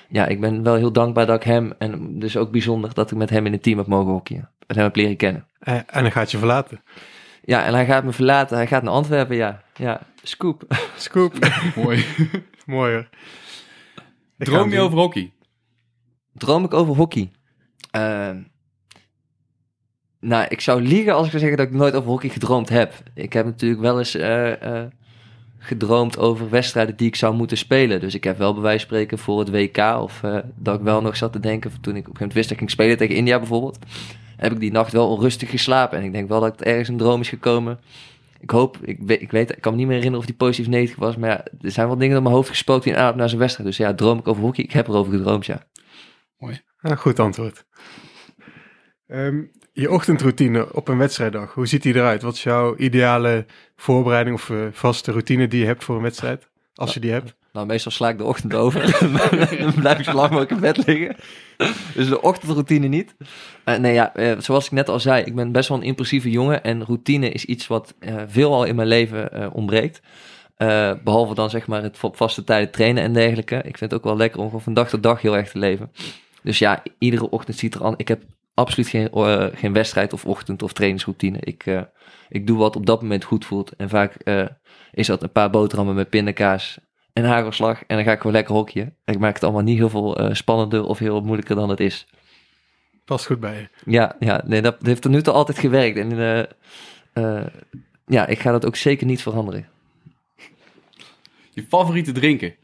ja, 0.10 0.26
ik 0.26 0.40
ben 0.40 0.64
wel 0.64 0.76
heel 0.76 0.92
dankbaar 0.92 1.26
dat 1.26 1.36
ik 1.36 1.44
hem, 1.44 1.74
en 1.78 2.20
dus 2.20 2.38
ook 2.38 2.52
bijzonder 2.52 2.94
dat 2.94 3.12
ik 3.12 3.18
met 3.18 3.30
hem 3.30 3.46
in 3.46 3.52
het 3.52 3.64
team 3.64 3.78
heb 3.78 3.88
mogen 3.88 4.12
hockeyen. 4.12 4.50
En 4.68 4.76
hem 4.76 4.84
heb 4.84 4.96
leren 4.96 5.16
kennen. 5.16 5.48
En 5.60 5.86
dan 5.92 6.12
gaat 6.12 6.32
je 6.32 6.38
verlaten. 6.38 6.82
Ja, 7.46 7.66
en 7.66 7.74
hij 7.74 7.86
gaat 7.86 8.04
me 8.04 8.12
verlaten. 8.12 8.58
Hij 8.58 8.68
gaat 8.68 8.84
naar 8.84 8.94
Antwerpen, 8.94 9.36
ja. 9.36 9.62
Ja, 9.76 10.02
scoop. 10.24 10.64
Scoop. 10.98 11.34
Mooi. 11.76 12.06
Mooi 12.66 12.94
hoor. 12.94 13.08
Ik 14.38 14.48
ga 14.48 14.54
Droom 14.54 14.70
je 14.70 14.76
doen. 14.76 14.86
over 14.86 14.98
hockey? 14.98 15.34
Droom 16.34 16.64
ik 16.64 16.74
over 16.74 16.96
hockey? 16.96 17.32
Ehm, 17.92 18.42
nou, 20.20 20.46
ik 20.50 20.62
zou 20.62 20.82
liegen 20.82 21.14
als 21.14 21.24
ik 21.26 21.30
zou 21.32 21.42
zeggen 21.42 21.58
dat 21.58 21.68
ik 21.68 21.74
nooit 21.80 21.96
over 21.96 22.10
hockey 22.10 22.30
gedroomd 22.30 22.70
heb. 22.70 22.94
Ik 23.14 23.34
heb 23.34 23.46
natuurlijk 23.46 23.82
wel 23.82 23.98
eens 23.98 24.16
eh, 24.16 24.82
eh, 24.82 24.86
gedroomd 25.58 26.18
over 26.18 26.50
wedstrijden 26.50 26.96
die 26.96 27.08
ik 27.08 27.16
zou 27.16 27.36
moeten 27.36 27.58
spelen. 27.58 28.00
Dus 28.00 28.16
ik 28.16 28.24
heb 28.24 28.38
wel 28.38 28.54
bij 28.54 28.62
wijze 28.62 28.80
van 28.80 28.88
spreken 28.88 29.18
voor 29.18 29.40
het 29.40 29.50
WK 29.50 29.78
of 29.78 30.24
eh, 30.24 30.38
dat 30.56 30.76
ik 30.76 30.82
wel 30.82 31.02
nog 31.02 31.18
zat 31.18 31.32
te 31.32 31.40
denken 31.40 31.72
toen 31.72 31.78
ik 31.80 31.82
op 31.88 31.96
een 31.96 31.96
gegeven 32.02 32.12
moment 32.18 32.34
wist 32.34 32.44
dat 32.44 32.52
ik 32.52 32.58
ging 32.58 32.72
spelen 32.72 32.98
tegen 32.98 33.16
India 33.16 33.38
bijvoorbeeld. 33.38 33.78
Heb 34.38 34.52
ik 34.52 34.60
die 34.60 34.72
nacht 34.72 34.92
wel 34.92 35.10
onrustig 35.10 35.50
geslapen. 35.50 35.98
En 35.98 36.04
ik 36.04 36.12
denk 36.12 36.30
wel 36.30 36.40
dat 36.40 36.52
het 36.52 36.68
ergens 36.68 36.90
een 36.90 36.98
droom 36.98 37.22
is 37.22 37.30
gekomen. 37.30 37.80
Ik 38.40 38.50
hoop, 38.50 38.78
ik 38.82 39.00
weet, 39.00 39.22
ik 39.22 39.32
weet, 39.32 39.52
ik 39.52 39.62
kan 39.62 39.72
me 39.72 39.78
niet 39.78 39.88
meer 39.88 39.96
herinneren 39.96 40.26
of 40.26 40.32
die 40.32 40.46
positief 40.46 40.68
negatief 40.68 40.96
was. 40.98 41.16
Maar 41.16 41.30
ja, 41.30 41.46
er 41.62 41.72
zijn 41.72 41.88
wel 41.88 41.98
dingen 41.98 42.14
door 42.14 42.24
mijn 42.24 42.36
hoofd 42.36 42.50
gespookt 42.50 42.86
in 42.86 42.96
aanloop 42.96 43.16
naar 43.16 43.30
zo'n 43.30 43.40
wedstrijd. 43.40 43.70
Dus 43.70 43.78
ja, 43.78 43.94
droom 43.94 44.20
ik 44.20 44.28
over 44.28 44.42
hockey? 44.42 44.64
Ik 44.64 44.72
heb 44.72 44.88
erover 44.88 45.14
gedroomd, 45.14 45.46
ja. 45.46 45.68
Ah, 46.82 46.98
goed 46.98 47.20
antwoord. 47.20 47.66
Ehm, 49.08 49.44
je 49.74 49.92
ochtendroutine 49.92 50.74
op 50.74 50.88
een 50.88 50.98
wedstrijddag, 50.98 51.54
hoe 51.54 51.68
ziet 51.68 51.82
die 51.84 51.96
eruit? 51.96 52.22
Wat 52.22 52.34
is 52.34 52.44
jouw 52.44 52.76
ideale 52.76 53.46
voorbereiding 53.76 54.36
of 54.36 54.50
eh, 54.50 54.58
vaste 54.72 55.12
routine 55.12 55.48
die 55.48 55.60
je 55.60 55.66
hebt 55.66 55.84
voor 55.84 55.96
een 55.96 56.02
wedstrijd? 56.02 56.50
Als 56.74 56.94
je 56.94 57.00
die 57.00 57.12
hebt. 57.12 57.36
Nou, 57.56 57.68
meestal 57.68 57.92
sla 57.92 58.10
ik 58.10 58.18
de 58.18 58.24
ochtend 58.24 58.54
over. 58.54 58.82
dan 59.60 59.74
blijf 59.74 60.00
ik 60.00 60.06
zo 60.06 60.14
lang 60.14 60.30
mogelijk 60.30 60.52
in 60.52 60.60
bed 60.60 60.86
liggen. 60.86 61.16
Dus 61.94 62.08
de 62.08 62.22
ochtendroutine 62.22 62.88
niet. 62.88 63.16
Eh, 63.64 63.78
nee, 63.78 63.94
ja, 63.94 64.16
eh, 64.16 64.40
zoals 64.40 64.66
ik 64.66 64.72
net 64.72 64.90
al 64.90 65.00
zei, 65.00 65.24
ik 65.24 65.36
ben 65.36 65.52
best 65.52 65.70
wel 65.70 65.78
een 65.78 65.84
impulsieve 65.84 66.30
jongen. 66.30 66.64
En 66.64 66.86
routine 66.86 67.30
is 67.30 67.46
iets 67.46 67.68
wat 67.68 67.94
eh, 68.00 68.16
veelal 68.28 68.64
in 68.64 68.76
mijn 68.76 68.88
leven 68.88 69.54
ontbreekt. 69.54 70.02
Eh, 70.56 70.92
behalve 71.04 71.34
dan 71.34 71.50
zeg 71.50 71.68
maar 71.68 71.84
het 71.84 72.04
op 72.04 72.18
vaste 72.18 72.44
tijden 72.44 72.72
trainen 72.72 73.04
en 73.04 73.14
dergelijke. 73.14 73.56
Ik 73.56 73.78
vind 73.78 73.92
het 73.92 73.94
ook 73.94 74.04
wel 74.04 74.18
lekker 74.18 74.40
om 74.40 74.60
van 74.60 74.74
dag 74.74 74.90
tot 74.90 75.04
dag 75.04 75.22
heel 75.22 75.38
erg 75.38 75.50
te 75.50 75.60
leven. 75.60 75.92
Dus 76.44 76.60
ja, 76.60 76.84
iedere 76.98 77.30
ochtend 77.30 77.58
ziet 77.58 77.76
er 77.76 77.84
aan. 77.84 77.94
Ik 77.98 78.08
heb 78.08 78.24
absoluut 78.54 78.90
geen, 78.90 79.10
geen 79.56 79.74
wedstrijd 79.74 80.14
of 80.14 80.26
ochtend 80.26 80.64
of 80.64 80.74
trainingsroutine. 80.74 81.38
Ik, 81.40 81.66
ik 82.30 82.48
doe 82.48 82.58
wat 82.58 82.76
op 82.76 82.86
dat 82.86 83.02
moment 83.02 83.24
goed 83.24 83.46
voelt. 83.46 83.76
En 83.76 83.90
vaak 83.90 84.18
is 84.92 85.08
dat 85.08 85.24
een 85.24 85.32
paar 85.32 85.50
boterhammen 85.50 85.96
met 85.96 86.10
pindakaas 86.10 86.80
en 87.16 87.24
hagelslag. 87.24 87.84
En 87.88 87.96
dan 87.96 88.06
ga 88.06 88.12
ik 88.12 88.18
gewoon 88.18 88.36
lekker 88.36 88.56
hockeyen. 88.56 88.96
En 89.04 89.14
ik 89.14 89.20
maak 89.20 89.34
het 89.34 89.44
allemaal 89.44 89.62
niet 89.62 89.78
heel 89.78 89.90
veel 89.90 90.18
eh, 90.18 90.34
spannender 90.34 90.86
of 90.86 91.00
heel 91.00 91.22
moeilijker 91.22 91.56
dan 91.56 91.70
het 91.70 91.80
is. 91.80 92.08
Past 93.06 93.26
goed 93.26 93.40
bij 93.40 93.56
je. 93.60 93.92
Ja, 93.92 94.16
ja 94.20 94.42
nee, 94.46 94.62
dat 94.62 94.78
heeft 94.82 95.02
tot 95.02 95.12
nu 95.12 95.22
toe 95.22 95.34
altijd 95.34 95.60
gewerkt. 95.60 95.98
En 95.98 96.12
eh, 96.12 96.40
eh, 97.14 97.46
ja, 98.06 98.28
ik 98.28 98.40
ga 98.40 98.52
dat 98.52 98.66
ook 98.66 98.76
zeker 98.76 99.06
niet 99.06 99.22
veranderen. 99.22 99.68
Je 101.52 101.66
favoriete 101.70 102.12
drinken? 102.12 102.56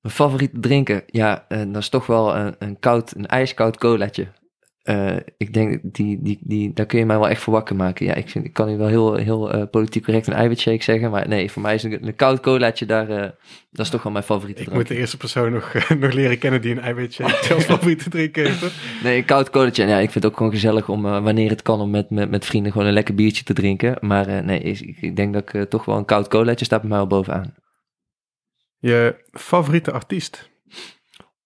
Mijn 0.00 0.14
favoriete 0.14 0.60
drinken, 0.60 1.02
ja, 1.06 1.44
eh, 1.48 1.58
dat 1.58 1.76
is 1.76 1.88
toch 1.88 2.06
wel 2.06 2.36
een, 2.36 2.54
een 2.58 2.78
koud, 2.78 3.14
een 3.16 3.26
ijskoud 3.26 3.78
colaatje. 3.78 4.28
Eh, 4.82 5.16
ik 5.36 5.52
denk, 5.52 5.80
die, 5.82 6.22
die, 6.22 6.38
die, 6.40 6.72
daar 6.72 6.86
kun 6.86 6.98
je 6.98 7.06
mij 7.06 7.18
wel 7.18 7.28
echt 7.28 7.42
voor 7.42 7.52
wakker 7.52 7.76
maken. 7.76 8.06
Ja, 8.06 8.14
ik, 8.14 8.28
vind, 8.28 8.44
ik 8.44 8.52
kan 8.52 8.68
nu 8.68 8.76
wel 8.76 8.86
heel, 8.86 9.14
heel 9.14 9.52
eh, 9.52 9.62
politiek 9.70 10.04
correct 10.04 10.26
een 10.26 10.32
eiwitshake 10.32 10.82
zeggen, 10.82 11.10
maar 11.10 11.28
nee, 11.28 11.50
voor 11.50 11.62
mij 11.62 11.74
is 11.74 11.82
een, 11.82 12.06
een 12.06 12.16
koud 12.16 12.40
colaatje 12.40 12.86
daar, 12.86 13.08
eh, 13.08 13.30
dat 13.70 13.86
is 13.86 13.90
toch 13.90 14.02
wel 14.02 14.12
mijn 14.12 14.24
favoriete 14.24 14.60
Ik 14.60 14.66
drank. 14.66 14.80
moet 14.80 14.88
de 14.88 14.96
eerste 14.96 15.16
persoon 15.16 15.52
nog, 15.52 15.74
nog 16.00 16.12
leren 16.12 16.38
kennen 16.38 16.60
die 16.60 16.70
een 16.70 16.80
eiwitje 16.80 17.24
als 17.24 17.64
favoriete 17.74 18.10
drinken 18.10 18.44
heeft. 18.44 18.74
Nee, 19.02 19.16
een 19.16 19.24
koud 19.24 19.50
colaatje. 19.50 19.86
Ja, 19.86 19.96
ik 19.98 20.10
vind 20.10 20.14
het 20.14 20.26
ook 20.26 20.36
gewoon 20.36 20.52
gezellig 20.52 20.88
om, 20.88 21.02
wanneer 21.02 21.50
het 21.50 21.62
kan, 21.62 21.80
om 21.80 21.90
met, 21.90 22.10
met, 22.10 22.30
met 22.30 22.44
vrienden 22.44 22.72
gewoon 22.72 22.86
een 22.86 22.92
lekker 22.92 23.14
biertje 23.14 23.44
te 23.44 23.52
drinken. 23.52 23.96
Maar 24.00 24.44
nee, 24.44 24.60
is, 24.60 24.82
ik, 24.82 25.16
denk 25.16 25.32
dat 25.32 25.54
ik 25.54 25.70
toch 25.70 25.84
wel 25.84 25.96
een 25.96 26.04
koud 26.04 26.28
colaatje 26.28 26.64
staat 26.64 26.80
bij 26.80 26.88
mij 26.88 26.98
wel 26.98 27.06
bovenaan. 27.06 27.54
Je 28.78 29.24
favoriete 29.30 29.92
artiest. 29.92 30.50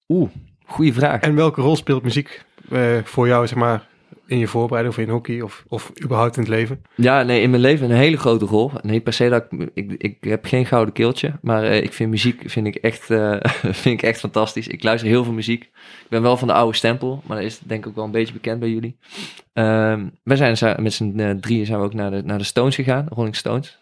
Oeh, 0.09 0.31
goede 0.65 0.93
vraag. 0.93 1.21
En 1.21 1.35
welke 1.35 1.61
rol 1.61 1.77
speelt 1.77 2.03
muziek 2.03 2.45
eh, 2.73 2.99
voor 3.05 3.27
jou, 3.27 3.47
zeg 3.47 3.59
maar, 3.59 3.87
in 4.33 4.39
je 4.39 4.47
voorbereiding 4.47 4.97
of 4.97 5.03
in 5.05 5.11
hockey 5.11 5.41
of, 5.41 5.65
of 5.69 5.93
überhaupt 6.03 6.37
in 6.37 6.43
het 6.43 6.51
leven? 6.51 6.83
Ja, 6.95 7.23
nee, 7.23 7.41
in 7.41 7.51
mijn 7.51 7.63
leven 7.63 7.91
een 7.91 7.97
hele 7.97 8.17
grote 8.17 8.45
rol. 8.45 8.71
Nee, 8.83 9.01
per 9.01 9.13
se 9.13 9.29
dat 9.29 9.45
ik, 9.51 9.71
ik, 9.75 9.93
ik 9.99 10.17
heb 10.21 10.45
geen 10.45 10.67
gouden 10.67 10.95
keeltje, 10.95 11.39
maar 11.43 11.65
eh, 11.65 11.83
ik 11.83 11.93
vind 11.93 12.11
muziek 12.11 12.43
vind 12.47 12.67
ik 12.67 12.75
echt, 12.75 13.11
eh, 13.11 13.37
vind 13.83 14.03
ik 14.03 14.03
echt 14.03 14.21
fantastisch. 14.21 14.69
Ik 14.69 14.83
luister 14.83 15.09
heel 15.09 15.25
veel 15.25 15.33
muziek. 15.33 15.63
Ik 15.63 16.07
ben 16.09 16.23
wel 16.23 16.37
van 16.37 16.49
de 16.49 16.55
oude 16.55 16.77
stempel, 16.77 17.23
maar 17.27 17.37
dat 17.37 17.47
is 17.47 17.59
denk 17.59 17.85
ik 17.85 17.89
ook 17.89 17.97
wel 17.97 18.05
een 18.05 18.11
beetje 18.11 18.33
bekend 18.33 18.61
bij 18.61 18.71
jullie. 18.71 18.99
Ehm 19.53 20.07
wij 20.23 20.37
zijn 20.37 20.83
met 20.83 20.93
z'n 20.93 21.39
drieën 21.41 21.67
zijn 21.67 21.79
we 21.79 21.85
ook 21.85 21.95
naar 21.95 22.11
de, 22.11 22.23
naar 22.25 22.39
de 22.39 22.45
Stones 22.45 22.75
gegaan, 22.75 23.07
Rolling 23.09 23.37
Stones. 23.37 23.79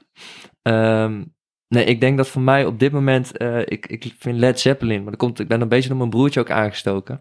Ehm, 0.63 1.23
nee, 1.69 1.85
ik 1.85 2.01
denk 2.01 2.17
dat 2.17 2.29
voor 2.29 2.43
mij 2.43 2.65
op 2.65 2.79
dit 2.79 2.93
moment, 2.93 3.33
ik, 3.65 3.87
ik 3.87 4.15
vind 4.19 4.39
Led 4.39 4.61
Zeppelin, 4.61 5.03
maar 5.03 5.11
dat 5.11 5.21
komt, 5.21 5.41
ik 5.41 5.49
ben 5.49 5.61
een 5.61 5.69
beetje 5.69 5.89
door 5.89 5.99
mijn 5.99 6.11
broertje 6.11 6.41
ook 6.41 6.51
aangestoken. 6.51 7.21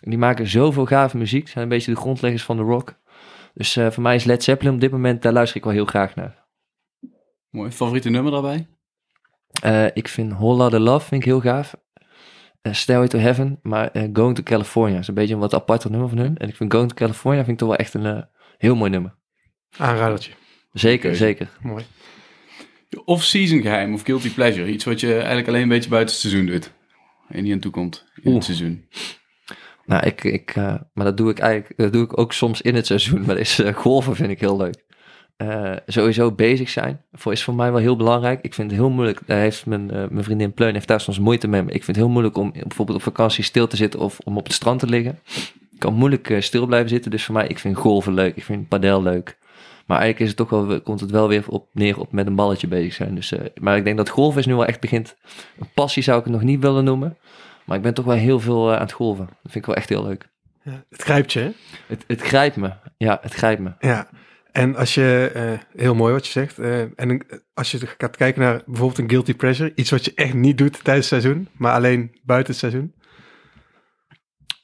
Die 0.00 0.18
maken 0.18 0.46
zoveel 0.46 0.86
gave 0.86 1.16
muziek, 1.16 1.48
zijn 1.48 1.64
een 1.64 1.70
beetje 1.70 1.92
de 1.92 2.00
grondleggers 2.00 2.42
van 2.42 2.56
de 2.56 2.62
rock. 2.62 2.94
Dus 3.54 3.76
eh, 3.76 3.90
voor 3.90 4.02
mij 4.02 4.14
is 4.14 4.24
Led 4.24 4.44
Zeppelin 4.44 4.74
op 4.74 4.80
dit 4.80 4.90
moment, 4.90 5.22
daar 5.22 5.32
luister 5.32 5.56
ik 5.56 5.64
wel 5.64 5.72
heel 5.72 5.84
graag 5.84 6.14
naar. 6.14 6.46
Mooi. 7.50 7.70
Favoriete 7.70 8.10
nummer 8.10 8.32
daarbij? 8.32 8.66
Eh, 9.62 9.86
ik 9.92 10.08
vind 10.08 10.32
Whole 10.32 10.56
Lotta 10.56 10.78
Love 10.78 11.06
vind 11.06 11.22
ik 11.22 11.28
heel 11.28 11.40
gaaf. 11.40 11.76
Eh 12.60 12.72
Stairway 12.72 13.08
to 13.08 13.18
Heaven, 13.18 13.58
maar 13.62 13.90
Going 14.12 14.34
to 14.34 14.42
California 14.42 14.98
is 14.98 15.08
een 15.08 15.14
beetje 15.14 15.34
een 15.34 15.40
wat 15.40 15.54
aparter 15.54 15.90
nummer 15.90 16.08
van 16.08 16.18
hun. 16.18 16.36
En 16.36 16.48
ik 16.48 16.56
vind 16.56 16.72
Going 16.72 16.88
to 16.88 16.94
California 16.94 17.40
vind 17.44 17.52
ik 17.52 17.58
toch 17.58 17.68
wel 17.68 17.78
echt 17.78 17.94
een 17.94 18.26
heel 18.58 18.76
mooi 18.76 18.90
nummer. 18.90 19.14
Aanradertje. 19.76 20.32
Zeker, 20.72 21.16
zeker. 21.16 21.48
Mooi. 21.62 21.84
Je 22.88 23.04
Off-season 23.04 23.60
geheim 23.60 23.94
of 23.94 24.02
guilty 24.02 24.34
pleasure? 24.34 24.70
Iets 24.70 24.84
wat 24.84 25.00
je 25.00 25.14
eigenlijk 25.14 25.48
alleen 25.48 25.62
een 25.62 25.68
beetje 25.68 25.90
buiten 25.90 26.14
het 26.14 26.24
seizoen 26.24 26.46
doet. 26.46 26.72
En 27.28 27.42
niet 27.42 27.52
aan 27.52 27.58
toekomt 27.58 28.06
in 28.14 28.22
Oeh. 28.24 28.34
het 28.34 28.44
seizoen. 28.44 28.88
Nou, 29.88 30.06
ik, 30.06 30.24
ik, 30.24 30.50
eh, 30.56 30.74
maar 30.92 31.04
dat 31.04 31.16
doe 31.16 31.30
ik 31.30 31.38
eigenlijk 31.38 31.78
dat 31.78 31.92
doe 31.92 32.04
ik 32.04 32.18
ook 32.18 32.32
soms 32.32 32.60
in 32.60 32.74
het 32.74 32.86
seizoen. 32.86 33.24
Maar 33.26 33.38
is, 33.38 33.58
eh, 33.58 33.74
golven 33.74 34.16
vind 34.16 34.30
ik 34.30 34.40
heel 34.40 34.56
leuk. 34.56 34.84
Eh, 35.36 35.72
sowieso 35.86 36.32
bezig 36.32 36.68
zijn 36.68 37.00
voor, 37.12 37.32
is 37.32 37.42
voor 37.42 37.54
mij 37.54 37.72
wel 37.72 37.80
heel 37.80 37.96
belangrijk. 37.96 38.40
Ik 38.42 38.54
vind 38.54 38.70
het 38.70 38.80
heel 38.80 38.90
moeilijk. 38.90 39.20
Daar 39.26 39.38
heeft 39.38 39.66
mijn, 39.66 39.86
mijn 39.86 40.24
vriendin 40.24 40.52
Pleun 40.52 40.74
heeft 40.74 40.88
daar 40.88 41.00
soms 41.00 41.18
moeite 41.18 41.48
mee. 41.48 41.60
Ik 41.60 41.68
vind 41.68 41.86
het 41.86 41.96
heel 41.96 42.08
moeilijk 42.08 42.36
om 42.36 42.52
bijvoorbeeld 42.52 42.98
op 42.98 43.04
vakantie 43.04 43.44
stil 43.44 43.66
te 43.66 43.76
zitten 43.76 44.00
of 44.00 44.18
om 44.24 44.36
op 44.36 44.44
het 44.44 44.54
strand 44.54 44.80
te 44.80 44.86
liggen. 44.86 45.18
Ik 45.72 45.78
kan 45.78 45.94
moeilijk 45.94 46.36
stil 46.38 46.66
blijven 46.66 46.88
zitten. 46.88 47.10
Dus 47.10 47.24
voor 47.24 47.34
mij, 47.34 47.46
ik 47.46 47.58
vind 47.58 47.76
golven 47.76 48.14
leuk. 48.14 48.36
Ik 48.36 48.44
vind 48.44 48.68
padel 48.68 49.02
leuk. 49.02 49.38
Maar 49.86 49.98
eigenlijk 49.98 50.20
is 50.20 50.28
het 50.28 50.48
toch 50.48 50.66
wel, 50.66 50.80
komt 50.80 51.00
het 51.00 51.10
wel 51.10 51.28
weer 51.28 51.44
op 51.48 51.68
neer 51.72 52.00
op 52.00 52.12
met 52.12 52.26
een 52.26 52.34
balletje 52.34 52.66
bezig 52.66 52.92
zijn. 52.92 53.14
Dus, 53.14 53.32
maar 53.60 53.76
ik 53.76 53.84
denk 53.84 53.96
dat 53.96 54.08
golven 54.08 54.40
is 54.40 54.46
nu 54.46 54.54
wel 54.54 54.66
echt 54.66 54.80
begint. 54.80 55.16
Een 55.58 55.68
passie 55.74 56.02
zou 56.02 56.18
ik 56.18 56.24
het 56.24 56.32
nog 56.32 56.42
niet 56.42 56.60
willen 56.60 56.84
noemen. 56.84 57.16
Maar 57.68 57.76
ik 57.76 57.82
ben 57.82 57.94
toch 57.94 58.04
wel 58.04 58.16
heel 58.16 58.40
veel 58.40 58.68
eh, 58.68 58.74
aan 58.74 58.82
het 58.82 58.92
golven. 58.92 59.26
Dat 59.26 59.36
vind 59.42 59.54
ik 59.54 59.66
wel 59.66 59.74
echt 59.74 59.88
heel 59.88 60.04
leuk. 60.04 60.28
Ja, 60.62 60.84
het 60.88 61.02
grijpt 61.02 61.32
je, 61.32 61.40
hè? 61.40 61.50
Het, 61.86 62.04
het 62.06 62.20
grijpt 62.20 62.56
me. 62.56 62.72
Ja, 62.96 63.18
het 63.22 63.34
grijpt 63.34 63.60
me. 63.60 63.72
Ja. 63.78 64.08
En 64.52 64.76
als 64.76 64.94
je, 64.94 65.30
eh, 65.34 65.80
heel 65.80 65.94
mooi 65.94 66.12
wat 66.12 66.26
je 66.26 66.32
zegt, 66.32 66.58
eh, 66.58 66.80
en 66.80 67.26
als 67.54 67.70
je 67.70 67.78
gaat 67.98 68.16
kijken 68.16 68.42
naar 68.42 68.62
bijvoorbeeld 68.66 68.98
een 68.98 69.10
guilty 69.10 69.34
pleasure, 69.34 69.72
iets 69.74 69.90
wat 69.90 70.04
je 70.04 70.12
echt 70.14 70.34
niet 70.34 70.58
doet 70.58 70.84
tijdens 70.84 71.10
het 71.10 71.22
seizoen, 71.22 71.48
maar 71.52 71.72
alleen 71.74 72.18
buiten 72.22 72.50
het 72.52 72.60
seizoen, 72.60 72.94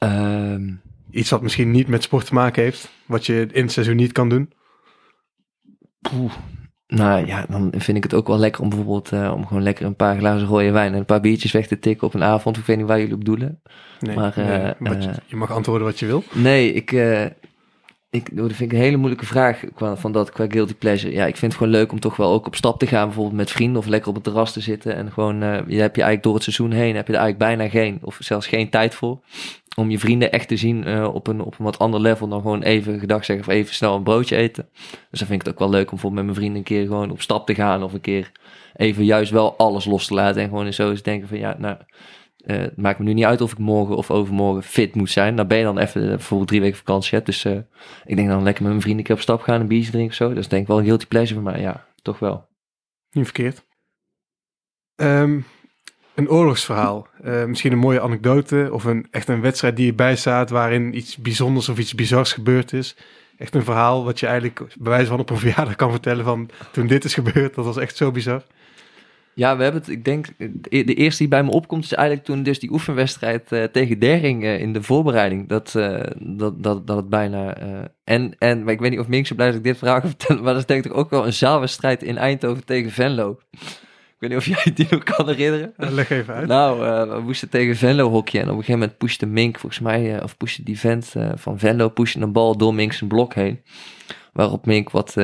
Ehm, 0.04 0.74
iets 1.10 1.30
wat 1.30 1.42
misschien 1.42 1.70
niet 1.70 1.88
met 1.88 2.02
sport 2.02 2.26
te 2.26 2.34
maken 2.34 2.62
heeft, 2.62 2.90
wat 3.06 3.26
je 3.26 3.46
in 3.52 3.62
het 3.62 3.72
seizoen 3.72 3.96
niet 3.96 4.12
kan 4.12 4.28
doen. 4.28 4.52
Nou 6.94 7.26
ja, 7.26 7.44
dan 7.48 7.72
vind 7.76 7.96
ik 7.96 8.02
het 8.02 8.14
ook 8.14 8.26
wel 8.26 8.38
lekker 8.38 8.62
om 8.62 8.68
bijvoorbeeld 8.68 9.12
eh, 9.12 9.32
om 9.34 9.46
gewoon 9.46 9.62
lekker 9.62 9.86
een 9.86 9.96
paar 9.96 10.16
glazen 10.16 10.48
rode 10.48 10.70
wijn 10.70 10.92
en 10.92 10.98
een 10.98 11.04
paar 11.04 11.20
biertjes 11.20 11.52
weg 11.52 11.66
te 11.66 11.78
tikken 11.78 12.06
op 12.06 12.14
een 12.14 12.22
avond. 12.22 12.56
Ik 12.56 12.64
weet 12.64 12.76
niet 12.76 12.86
waar 12.86 12.98
jullie 12.98 13.14
op 13.14 13.24
doelen. 13.24 13.60
Nee, 14.00 14.16
Maar, 14.16 14.36
eh, 14.36 14.46
nee, 14.46 14.74
wat 14.78 15.04
je, 15.04 15.10
eh, 15.10 15.16
je 15.26 15.36
mag 15.36 15.50
antwoorden 15.50 15.86
wat 15.86 15.98
je 15.98 16.06
wil. 16.06 16.22
Nee, 16.32 16.72
ik, 16.72 16.92
ik, 18.10 18.28
oh, 18.32 18.36
dat 18.36 18.52
vind 18.52 18.60
ik 18.60 18.72
een 18.72 18.84
hele 18.84 18.96
moeilijke 18.96 19.26
vraag 19.26 19.60
qua, 19.74 19.96
van 19.96 20.12
dat 20.12 20.30
qua 20.30 20.46
guilty 20.48 20.74
pleasure. 20.74 21.14
Ja, 21.14 21.26
ik 21.26 21.36
vind 21.36 21.52
het 21.52 21.60
gewoon 21.60 21.76
leuk 21.76 21.92
om 21.92 22.00
toch 22.00 22.16
wel 22.16 22.32
ook 22.32 22.46
op 22.46 22.54
stap 22.54 22.78
te 22.78 22.86
gaan, 22.86 23.06
bijvoorbeeld 23.06 23.36
met 23.36 23.50
vrienden 23.50 23.78
of 23.78 23.86
lekker 23.86 24.08
op 24.08 24.14
het 24.14 24.24
terras 24.24 24.52
te 24.52 24.60
zitten. 24.60 24.94
En 24.94 25.12
gewoon, 25.12 25.36
je 25.38 25.80
heb 25.80 25.96
je 25.96 26.02
eigenlijk 26.02 26.22
door 26.22 26.34
het 26.34 26.42
seizoen 26.42 26.70
heen, 26.70 26.96
heb 26.96 27.06
je 27.06 27.12
er 27.12 27.18
eigenlijk 27.18 27.56
bijna 27.56 27.70
geen, 27.70 27.98
of 28.02 28.16
zelfs 28.20 28.46
geen 28.46 28.70
tijd 28.70 28.94
voor. 28.94 29.20
Om 29.76 29.90
je 29.90 29.98
vrienden 29.98 30.32
echt 30.32 30.48
te 30.48 30.56
zien 30.56 30.84
eh, 30.84 31.14
op, 31.14 31.26
een, 31.26 31.40
op 31.40 31.58
een 31.58 31.64
wat 31.64 31.78
ander 31.78 32.00
level 32.00 32.28
dan 32.28 32.40
gewoon 32.40 32.62
even 32.62 32.98
gedag 32.98 33.24
zeggen 33.24 33.46
of 33.46 33.52
even 33.52 33.74
snel 33.74 33.94
een 33.94 34.02
broodje 34.02 34.36
eten. 34.36 34.68
Dus 35.10 35.18
dan 35.18 35.28
vind 35.28 35.40
ik 35.40 35.46
het 35.46 35.48
ook 35.48 35.58
wel 35.58 35.70
leuk 35.70 35.84
om 35.84 35.90
bijvoorbeeld 35.90 36.14
met 36.14 36.24
mijn 36.24 36.36
vrienden 36.36 36.58
een 36.58 36.76
keer 36.76 36.86
gewoon 36.86 37.10
op 37.10 37.20
stap 37.20 37.46
te 37.46 37.54
gaan 37.54 37.82
of 37.82 37.92
een 37.92 38.00
keer 38.00 38.32
even 38.76 39.04
juist 39.04 39.30
wel 39.30 39.56
alles 39.56 39.84
los 39.84 40.06
te 40.06 40.14
laten. 40.14 40.42
En 40.42 40.48
gewoon 40.48 40.72
zo 40.72 40.90
eens 40.90 41.02
denken 41.02 41.28
van 41.28 41.38
ja, 41.38 41.56
nou, 41.58 41.76
eh, 42.36 42.56
het 42.56 42.76
maakt 42.76 42.98
me 42.98 43.04
nu 43.04 43.12
niet 43.12 43.24
uit 43.24 43.40
of 43.40 43.52
ik 43.52 43.58
morgen 43.58 43.96
of 43.96 44.10
overmorgen 44.10 44.62
fit 44.62 44.94
moet 44.94 45.10
zijn. 45.10 45.36
Dan 45.36 45.46
ben 45.46 45.58
je 45.58 45.64
dan 45.64 45.78
even 45.78 46.02
eh, 46.02 46.08
bijvoorbeeld 46.08 46.48
drie 46.48 46.60
weken 46.60 46.76
vakantie 46.76 47.14
hebt. 47.14 47.26
Dus 47.26 47.44
ik 48.04 48.16
denk 48.16 48.28
dan 48.28 48.42
lekker 48.42 48.62
met 48.62 48.72
mijn 48.72 48.82
vrienden 48.82 48.98
een 48.98 49.06
keer 49.06 49.16
op 49.16 49.20
stap 49.20 49.40
gaan, 49.40 49.60
een 49.60 49.68
biertje 49.68 49.90
drinken 49.90 50.10
of 50.10 50.16
zo. 50.16 50.28
Dat 50.28 50.38
is 50.38 50.48
denk 50.48 50.62
ik 50.62 50.68
wel 50.68 50.78
een 50.78 50.84
guilty 50.84 51.06
pleasure 51.06 51.40
voor 51.40 51.50
mij. 51.50 51.60
Ja, 51.60 51.86
toch 52.02 52.18
wel. 52.18 52.48
Niet 53.10 53.24
verkeerd. 53.24 53.66
Ehm, 54.94 55.40
een 56.14 56.30
oorlogsverhaal. 56.30 57.06
Eh, 57.22 57.44
misschien 57.44 57.72
een 57.72 57.78
mooie 57.78 58.00
anekdote 58.00 58.68
of 58.72 58.84
een, 58.84 59.06
echt 59.10 59.28
een 59.28 59.40
wedstrijd 59.40 59.76
die 59.76 59.88
erbij 59.88 60.16
staat 60.16 60.50
waarin 60.50 60.96
iets 60.96 61.16
bijzonders 61.16 61.68
of 61.68 61.78
iets 61.78 61.94
bizars 61.94 62.32
gebeurd 62.32 62.72
is. 62.72 62.96
Echt 63.38 63.54
een 63.54 63.64
verhaal 63.64 64.04
wat 64.04 64.20
je 64.20 64.26
eigenlijk 64.26 64.58
bij 64.58 64.92
wijze 64.92 65.06
van 65.06 65.20
op 65.20 65.30
een 65.30 65.38
verjaardag 65.46 65.76
kan 65.76 65.90
vertellen 65.90 66.24
van 66.24 66.50
toen 66.72 66.86
dit 66.86 67.04
is 67.04 67.14
gebeurd. 67.14 67.54
Dat 67.54 67.64
was 67.64 67.76
echt 67.76 67.96
zo 67.96 68.10
bizar. 68.10 68.42
Ja, 69.34 69.56
we 69.56 69.62
hebben 69.62 69.80
het, 69.80 69.90
ik 69.90 70.04
denk, 70.04 70.26
de 70.36 70.84
de 70.84 70.94
eerste 70.94 71.18
die 71.18 71.28
bij 71.28 71.42
me 71.44 71.50
opkomt 71.50 71.84
is 71.84 71.92
eigenlijk 71.92 72.26
toen 72.26 72.42
dus 72.42 72.58
die 72.58 72.72
oefenwedstrijd 72.72 73.52
eh, 73.52 73.64
tegen 73.64 73.98
Dering 73.98 74.42
eh, 74.44 74.60
in 74.60 74.72
de 74.72 74.82
voorbereiding. 74.82 75.48
Dat, 75.48 75.74
eh, 75.74 76.00
dat, 76.18 76.62
dat, 76.62 76.86
dat 76.86 76.96
het 76.96 77.08
bijna... 77.08 77.54
eh, 77.54 77.84
en, 78.04 78.34
en, 78.38 78.68
ik 78.68 78.80
weet 78.80 78.90
niet 78.90 79.00
of 79.00 79.08
Mink 79.08 79.26
zo 79.26 79.34
blij 79.34 79.46
is 79.46 79.52
dat 79.54 79.64
ik 79.64 79.70
dit 79.70 79.78
verhaal 79.78 80.00
ga 80.00 80.08
vertellen, 80.08 80.42
maar 80.42 80.52
dat 80.52 80.60
is 80.62 80.68
denk 80.68 80.84
ik 80.84 80.96
ook 80.96 81.10
wel 81.10 81.26
een 81.26 81.32
zaalwedstrijd 81.32 82.02
in 82.02 82.16
Eindhoven 82.16 82.64
tegen 82.64 82.90
Venlo. 82.90 83.38
Ik 84.14 84.20
weet 84.20 84.30
niet 84.30 84.38
of 84.38 84.64
jij 84.64 84.72
die 84.74 84.86
nog 84.90 85.02
kan 85.02 85.28
herinneren. 85.28 85.72
Leg 85.76 86.10
even 86.10 86.34
uit. 86.34 86.48
Nou, 86.48 86.86
eh, 86.86 87.14
we 87.16 87.20
moesten 87.20 87.48
tegen 87.48 87.76
Venlo 87.76 88.10
hockeyen. 88.10 88.46
En 88.46 88.52
op 88.52 88.58
een 88.58 88.64
gegeven 88.64 88.80
moment 88.80 88.98
pushte 88.98 89.26
Mink, 89.26 89.58
volgens 89.58 89.80
mij, 89.80 90.16
eh, 90.16 90.22
of 90.22 90.36
pushte 90.36 90.62
die 90.62 90.78
vent 90.78 91.12
eh, 91.14 91.30
van 91.34 91.58
Venlo, 91.58 91.88
pushte 91.88 92.20
een 92.20 92.32
bal 92.32 92.56
door 92.56 92.74
Mink 92.74 92.92
zijn 92.92 93.08
blok 93.08 93.34
heen. 93.34 93.62
Waarop 94.32 94.66
Mink 94.66 94.90
wat 94.90 95.16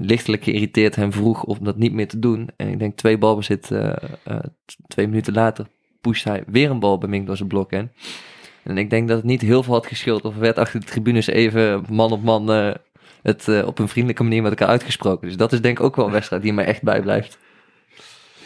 lichtelijk 0.00 0.44
geïrriteerd 0.44 0.96
hem 0.96 1.12
vroeg 1.12 1.44
om 1.44 1.58
dat 1.60 1.76
niet 1.76 1.92
meer 1.92 2.08
te 2.08 2.18
doen. 2.18 2.50
En 2.56 2.68
ik 2.68 2.78
denk 2.78 2.96
twee 2.96 3.18
balbezit, 3.18 3.70
twee 4.86 5.06
minuten 5.06 5.32
later, 5.32 5.66
pusht 6.00 6.24
hij 6.24 6.42
weer 6.46 6.70
een 6.70 6.78
bal 6.78 6.98
bij 6.98 7.08
Mink 7.08 7.26
door 7.26 7.36
zijn 7.36 7.48
blok 7.48 7.70
heen. 7.70 7.90
En 8.62 8.78
ik 8.78 8.90
denk 8.90 9.08
dat 9.08 9.16
het 9.16 9.26
niet 9.26 9.40
heel 9.40 9.62
veel 9.62 9.74
had 9.74 9.86
geschild. 9.86 10.24
Of 10.24 10.34
er 10.34 10.40
werd 10.40 10.58
achter 10.58 10.80
de 10.80 10.86
tribunes 10.86 11.26
even 11.26 11.84
man 11.90 12.12
op 12.12 12.22
man 12.22 12.74
het 13.22 13.64
op 13.64 13.78
een 13.78 13.88
vriendelijke 13.88 14.22
manier 14.22 14.42
met 14.42 14.50
elkaar 14.50 14.68
uitgesproken. 14.68 15.28
Dus 15.28 15.36
dat 15.36 15.52
is 15.52 15.60
denk 15.60 15.78
ik 15.78 15.84
ook 15.84 15.96
wel 15.96 16.06
een 16.06 16.12
wedstrijd 16.12 16.42
die 16.42 16.52
mij 16.52 16.64
echt 16.64 16.82
bijblijft. 16.82 17.38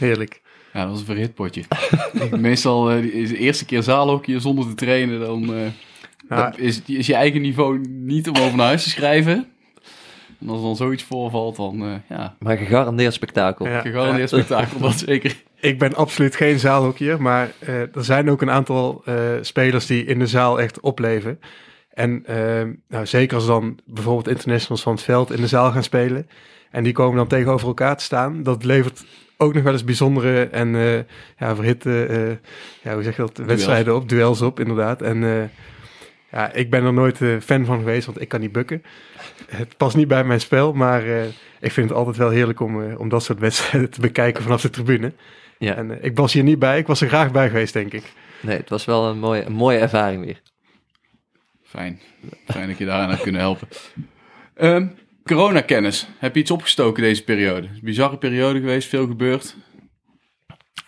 Heerlijk. 0.02 0.40
Ja, 0.72 0.80
dat 0.80 0.90
was 0.90 0.98
een 1.00 1.06
verhit 1.06 1.34
potje. 1.34 1.62
Ik- 2.12 2.36
Meestal 2.36 2.90
eh, 2.90 3.04
is 3.04 3.28
de 3.28 3.36
eerste 3.38 3.64
keer 3.64 3.82
zaalhockey 3.82 4.40
zonder 4.40 4.66
te 4.68 4.74
trainen, 4.74 5.20
dan 5.20 5.42
eh, 5.42 5.60
Nou, 6.28 6.50
dat 6.50 6.58
is, 6.58 6.82
is 6.86 7.06
je 7.06 7.14
eigen 7.14 7.40
niveau 7.40 7.78
niet 7.88 8.28
om 8.28 8.36
over 8.36 8.56
naar 8.56 8.66
huis 8.66 8.82
te 8.82 8.90
schrijven. 8.90 9.46
En 10.40 10.48
als 10.48 10.62
dan 10.62 10.76
zoiets 10.76 11.02
voorvalt, 11.02 11.56
dan 11.56 11.82
eh, 11.84 11.94
ja, 12.08 12.36
Maar 12.38 12.56
gegarandeerd 12.56 13.14
spektakel. 13.14 13.66
ja, 13.66 13.80
gegarandeerd 13.80 14.30
ja. 14.30 14.36
spektakel, 14.36 14.80
dat 14.80 14.98
zeker. 15.06 15.42
Ik 15.60 15.78
ben 15.78 15.94
absoluut 15.94 16.36
geen 16.36 16.58
zaalhockeyer, 16.58 17.22
maar 17.22 17.52
eh, 17.58 17.80
er 17.80 18.04
zijn 18.04 18.30
ook 18.30 18.42
een 18.42 18.50
aantal 18.50 19.02
eh, 19.04 19.14
spelers 19.40 19.86
die 19.86 20.04
in 20.04 20.18
de 20.18 20.26
zaal 20.26 20.60
echt 20.60 20.80
opleven. 20.80 21.40
En 21.92 22.24
nou, 22.88 23.06
zeker 23.06 23.36
als 23.36 23.46
dan 23.46 23.78
bijvoorbeeld 23.86 24.28
internationals 24.28 24.82
van 24.82 24.92
het 24.92 25.02
veld 25.02 25.30
in 25.32 25.40
de 25.40 25.46
zaal 25.46 25.70
gaan 25.70 25.82
spelen. 25.82 26.28
En 26.72 26.82
die 26.84 26.92
komen 26.92 27.16
dan 27.16 27.26
tegenover 27.26 27.66
elkaar 27.66 27.96
te 27.96 28.04
staan. 28.04 28.42
Dat 28.42 28.64
levert 28.64 29.04
ook 29.36 29.54
nog 29.54 29.62
wel 29.62 29.72
eens 29.72 29.84
bijzondere 29.84 30.48
en 30.48 30.74
eh, 30.74 30.98
ja, 31.38 31.54
verhitte, 31.54 32.06
eh, 32.06 32.50
ja, 32.82 32.94
hoe 32.94 33.02
zeg 33.02 33.16
je 33.16 33.22
dat, 33.22 33.36
wedstrijden 33.36 33.94
op, 33.94 34.08
duels 34.08 34.40
op 34.40 34.60
inderdaad. 34.60 35.02
En 35.02 35.24
eh, 35.24 35.48
ja, 36.30 36.52
ik 36.52 36.70
ben 36.70 36.84
er 36.84 36.92
nooit 36.92 37.18
fan 37.40 37.64
van 37.64 37.78
geweest, 37.78 38.06
want 38.06 38.20
ik 38.20 38.28
kan 38.28 38.40
niet 38.40 38.52
bukken. 38.52 38.82
Het 39.46 39.76
past 39.76 39.96
niet 39.96 40.08
bij 40.08 40.24
mijn 40.24 40.40
spel, 40.40 40.72
maar 40.72 41.06
eh, 41.06 41.24
ik 41.60 41.72
vind 41.72 41.88
het 41.88 41.98
altijd 41.98 42.16
wel 42.16 42.30
heerlijk 42.30 42.60
om, 42.60 42.94
om 42.94 43.08
dat 43.08 43.22
soort 43.22 43.38
wedstrijden 43.38 43.90
te 43.90 44.00
bekijken 44.00 44.42
vanaf 44.42 44.60
de 44.60 44.70
tribune. 44.70 45.12
Ja. 45.58 45.74
En 45.74 46.04
ik 46.04 46.16
was 46.16 46.32
hier 46.32 46.42
niet 46.42 46.58
bij, 46.58 46.78
ik 46.78 46.86
was 46.86 47.00
er 47.00 47.08
graag 47.08 47.32
bij 47.32 47.48
geweest, 47.48 47.72
denk 47.72 47.92
ik. 47.92 48.12
Nee, 48.40 48.56
het 48.56 48.68
was 48.68 48.84
wel 48.84 49.08
een 49.08 49.18
mooie, 49.18 49.44
een 49.44 49.52
mooie 49.52 49.78
ervaring 49.78 50.24
weer. 50.24 50.40
Fijn. 51.62 52.00
Fijn 52.46 52.68
dat 52.68 52.78
je 52.78 52.84
daaraan 52.84 53.10
hebt 53.10 53.22
kunnen 53.22 53.40
helpen. 53.40 53.68
Ehm 54.54 54.86
coronakennis. 55.24 56.06
Heb 56.18 56.34
je 56.34 56.40
iets 56.40 56.50
opgestoken 56.50 57.02
deze 57.02 57.24
periode? 57.24 57.68
Bizarre 57.82 58.18
periode 58.18 58.58
geweest, 58.58 58.88
veel 58.88 59.06
gebeurd. 59.06 59.56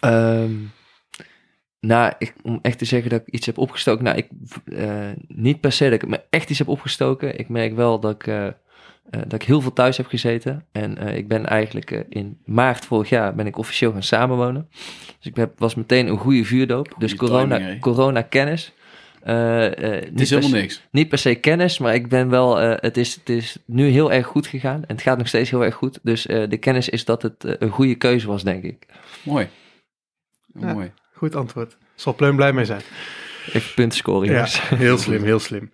Ehm, 0.01 0.53
nou, 1.81 2.13
ik, 2.19 2.35
om 2.43 2.59
echt 2.63 2.79
te 2.79 2.85
zeggen 2.85 3.11
dat 3.11 3.21
ik 3.21 3.35
iets 3.35 3.47
heb 3.47 3.59
opgestoken. 3.59 4.05
Nou, 4.05 4.17
ik, 4.17 4.29
eh, 4.65 5.11
niet 5.29 5.61
per 5.61 5.73
se 5.73 5.85
dat 5.85 6.03
ik 6.03 6.09
me 6.09 6.21
echt 6.31 6.51
iets 6.51 6.59
heb 6.59 6.69
opgestoken. 6.69 7.39
Ik 7.39 7.49
merk 7.49 7.75
wel 7.75 8.01
dat 8.01 8.15
ik, 8.15 8.27
eh, 8.27 8.47
eh, 8.47 8.53
dat 9.11 9.33
ik 9.33 9.43
heel 9.43 9.61
veel 9.61 9.73
thuis 9.73 9.97
heb 9.97 10.07
gezeten. 10.07 10.67
En 10.73 10.99
ik 10.99 11.29
ben 11.29 11.47
eigenlijk 11.47 12.05
in 12.09 12.39
maart 12.45 12.85
vorig 12.85 13.09
jaar 13.09 13.35
ben 13.35 13.47
ik 13.47 13.59
officieel 13.59 13.93
gaan 13.93 14.03
samenwonen. 14.03 14.69
Dus 15.19 15.27
ik 15.27 15.37
heb, 15.37 15.59
was 15.59 15.75
meteen 15.75 16.07
een 16.07 16.19
goede 16.19 16.45
vuurdoop. 16.45 16.95
dus 16.99 17.15
corona, 17.15 17.57
timing, 17.57 17.81
corona 17.81 18.23
kennis. 18.23 18.73
Eh, 19.25 19.67
eh, 19.67 20.01
Het 20.05 20.11
niet 20.11 20.21
is 20.21 20.31
helemaal 20.31 20.51
se- 20.51 20.57
niks. 20.57 20.83
niet 20.91 21.09
per 21.09 21.19
se 21.19 21.35
kennis, 21.35 21.79
maar 21.79 21.95
ik 21.95 22.09
ben 22.09 22.29
wel. 22.29 22.61
eh, 22.61 22.73
het, 22.81 22.97
is, 22.97 23.15
het 23.15 23.29
is 23.29 23.57
nu 23.67 23.87
heel 23.89 24.13
erg 24.13 24.27
goed 24.27 24.47
gegaan. 24.47 24.85
En 24.87 24.95
het 24.95 25.03
gaat 25.03 25.19
nog 25.19 25.29
steeds 25.29 25.51
heel 25.51 25.65
erg 25.65 25.75
goed. 25.75 25.99
Dus 26.03 26.27
eh, 26.27 26.49
de 26.49 26.57
kennis 26.57 26.89
is 26.89 27.05
dat 27.05 27.23
het 27.23 27.45
eh, 27.45 27.55
een 27.59 27.71
goede 27.71 27.95
keuze 27.95 28.27
was, 28.27 28.43
denk 28.45 28.65
ik. 28.65 28.87
Mooi. 29.23 29.49
Ja. 30.61 30.73
Mooi. 30.73 30.93
Goed 31.13 31.35
antwoord. 31.35 31.77
Zal 31.95 32.15
Pleun 32.15 32.37
blij 32.37 32.53
mee 32.53 32.65
zijn. 32.65 32.81
Even 33.53 33.75
punten 33.75 33.99
scoren, 33.99 34.27
Ja, 34.29 34.33
jongens. 34.35 34.69
heel 34.69 34.99
slim, 34.99 35.23
heel 35.23 35.39
slim. 35.39 35.71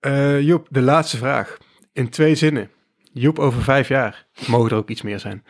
Eh, 0.00 0.40
Joep, 0.40 0.66
de 0.70 0.80
laatste 0.82 1.16
vraag. 1.16 1.56
In 1.92 2.08
twee 2.08 2.34
zinnen. 2.34 2.70
Joep 3.12 3.38
over 3.38 3.62
vijf 3.62 3.88
jaar. 3.88 4.26
Mogen 4.46 4.70
er 4.70 4.76
ook 4.76 4.90
iets 4.90 5.02
meer 5.02 5.18
zijn? 5.20 5.44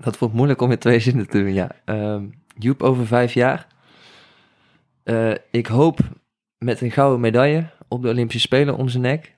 Dat 0.00 0.18
wordt 0.18 0.34
moeilijk 0.34 0.60
om 0.60 0.70
in 0.70 0.78
twee 0.78 1.00
zinnen 1.00 1.28
te 1.28 1.38
doen, 1.42 1.52
ja. 1.52 1.70
Ehm 1.84 2.24
Joep 2.58 2.82
over 2.82 3.06
vijf 3.06 3.32
jaar. 3.34 3.66
Eh, 5.08 5.34
ik 5.50 5.66
hoop 5.66 5.98
met 6.58 6.80
een 6.80 6.90
gouden 6.90 7.20
medaille 7.20 7.70
op 7.88 8.02
de 8.02 8.08
Olympische 8.08 8.40
Spelen 8.40 8.76
om 8.76 8.88
zijn 8.88 9.02
nek. 9.02 9.34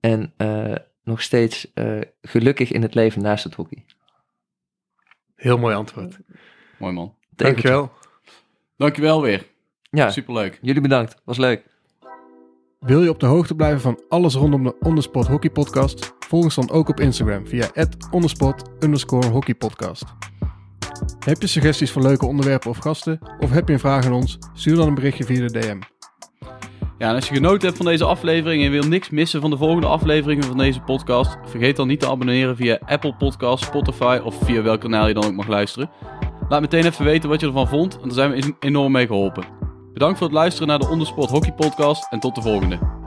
En 0.00 0.32
eh, 0.36 0.74
nog 1.02 1.22
steeds 1.22 1.72
eh, 1.74 2.00
gelukkig 2.22 2.72
in 2.72 2.82
het 2.82 2.94
leven 2.94 3.22
naast 3.22 3.44
het 3.44 3.54
hockey. 3.54 3.84
Heel 5.34 5.58
mooi 5.58 5.74
antwoord. 5.74 6.18
Mooi 6.78 6.92
man. 6.92 7.14
Dankjewel. 7.30 7.92
Dankjewel 8.76 9.22
weer. 9.22 9.46
Ja, 9.90 10.10
Superleuk. 10.10 10.58
jullie 10.62 10.82
bedankt. 10.82 11.16
Was 11.24 11.38
leuk. 11.38 11.64
Wil 12.78 13.02
je 13.02 13.10
op 13.10 13.20
de 13.20 13.26
hoogte 13.26 13.54
blijven 13.54 13.80
van 13.80 14.02
alles 14.08 14.34
rondom 14.34 14.62
de 14.62 14.78
Ondersport 14.78 15.26
Hockey 15.26 15.50
Podcast? 15.50 16.14
Volg 16.18 16.44
ons 16.44 16.54
dan 16.54 16.70
ook 16.70 16.88
op 16.88 17.00
Instagram 17.00 17.46
via 17.46 17.70
ondersport 18.10 18.62
hockey 19.30 19.54
podcast. 19.54 20.04
Heb 21.18 21.40
je 21.40 21.46
suggesties 21.46 21.90
voor 21.90 22.02
leuke 22.02 22.26
onderwerpen 22.26 22.70
of 22.70 22.78
gasten? 22.78 23.18
Of 23.38 23.50
heb 23.50 23.66
je 23.66 23.72
een 23.72 23.80
vraag 23.80 24.06
aan 24.06 24.12
ons? 24.12 24.38
Stuur 24.54 24.76
dan 24.76 24.88
een 24.88 24.94
berichtje 24.94 25.24
via 25.24 25.46
de 25.46 25.60
DM. 25.60 25.78
Ja, 26.98 27.08
en 27.08 27.14
als 27.14 27.28
je 27.28 27.34
genoten 27.34 27.66
hebt 27.66 27.76
van 27.76 27.86
deze 27.86 28.04
aflevering 28.04 28.64
en 28.64 28.70
wil 28.70 28.82
niks 28.82 29.10
missen 29.10 29.40
van 29.40 29.50
de 29.50 29.56
volgende 29.56 29.86
afleveringen 29.86 30.44
van 30.44 30.56
deze 30.56 30.80
podcast, 30.80 31.36
vergeet 31.44 31.76
dan 31.76 31.86
niet 31.86 32.00
te 32.00 32.08
abonneren 32.10 32.56
via 32.56 32.78
Apple 32.86 33.14
Podcasts, 33.14 33.66
Spotify 33.66 34.20
of 34.24 34.38
via 34.42 34.62
welk 34.62 34.80
kanaal 34.80 35.08
je 35.08 35.14
dan 35.14 35.24
ook 35.24 35.34
mag 35.34 35.46
luisteren. 35.46 35.90
Laat 36.48 36.60
meteen 36.60 36.84
even 36.84 37.04
weten 37.04 37.28
wat 37.28 37.40
je 37.40 37.46
ervan 37.46 37.68
vond, 37.68 37.94
want 37.94 38.14
daar 38.14 38.30
zijn 38.30 38.30
we 38.30 38.54
enorm 38.58 38.92
mee 38.92 39.06
geholpen. 39.06 39.44
Bedankt 39.92 40.18
voor 40.18 40.26
het 40.26 40.36
luisteren 40.36 40.68
naar 40.68 40.78
de 40.78 40.88
Ondersport 40.88 41.30
Hockey 41.30 41.52
Podcast 41.52 42.06
en 42.12 42.20
tot 42.20 42.34
de 42.34 42.42
volgende. 42.42 42.99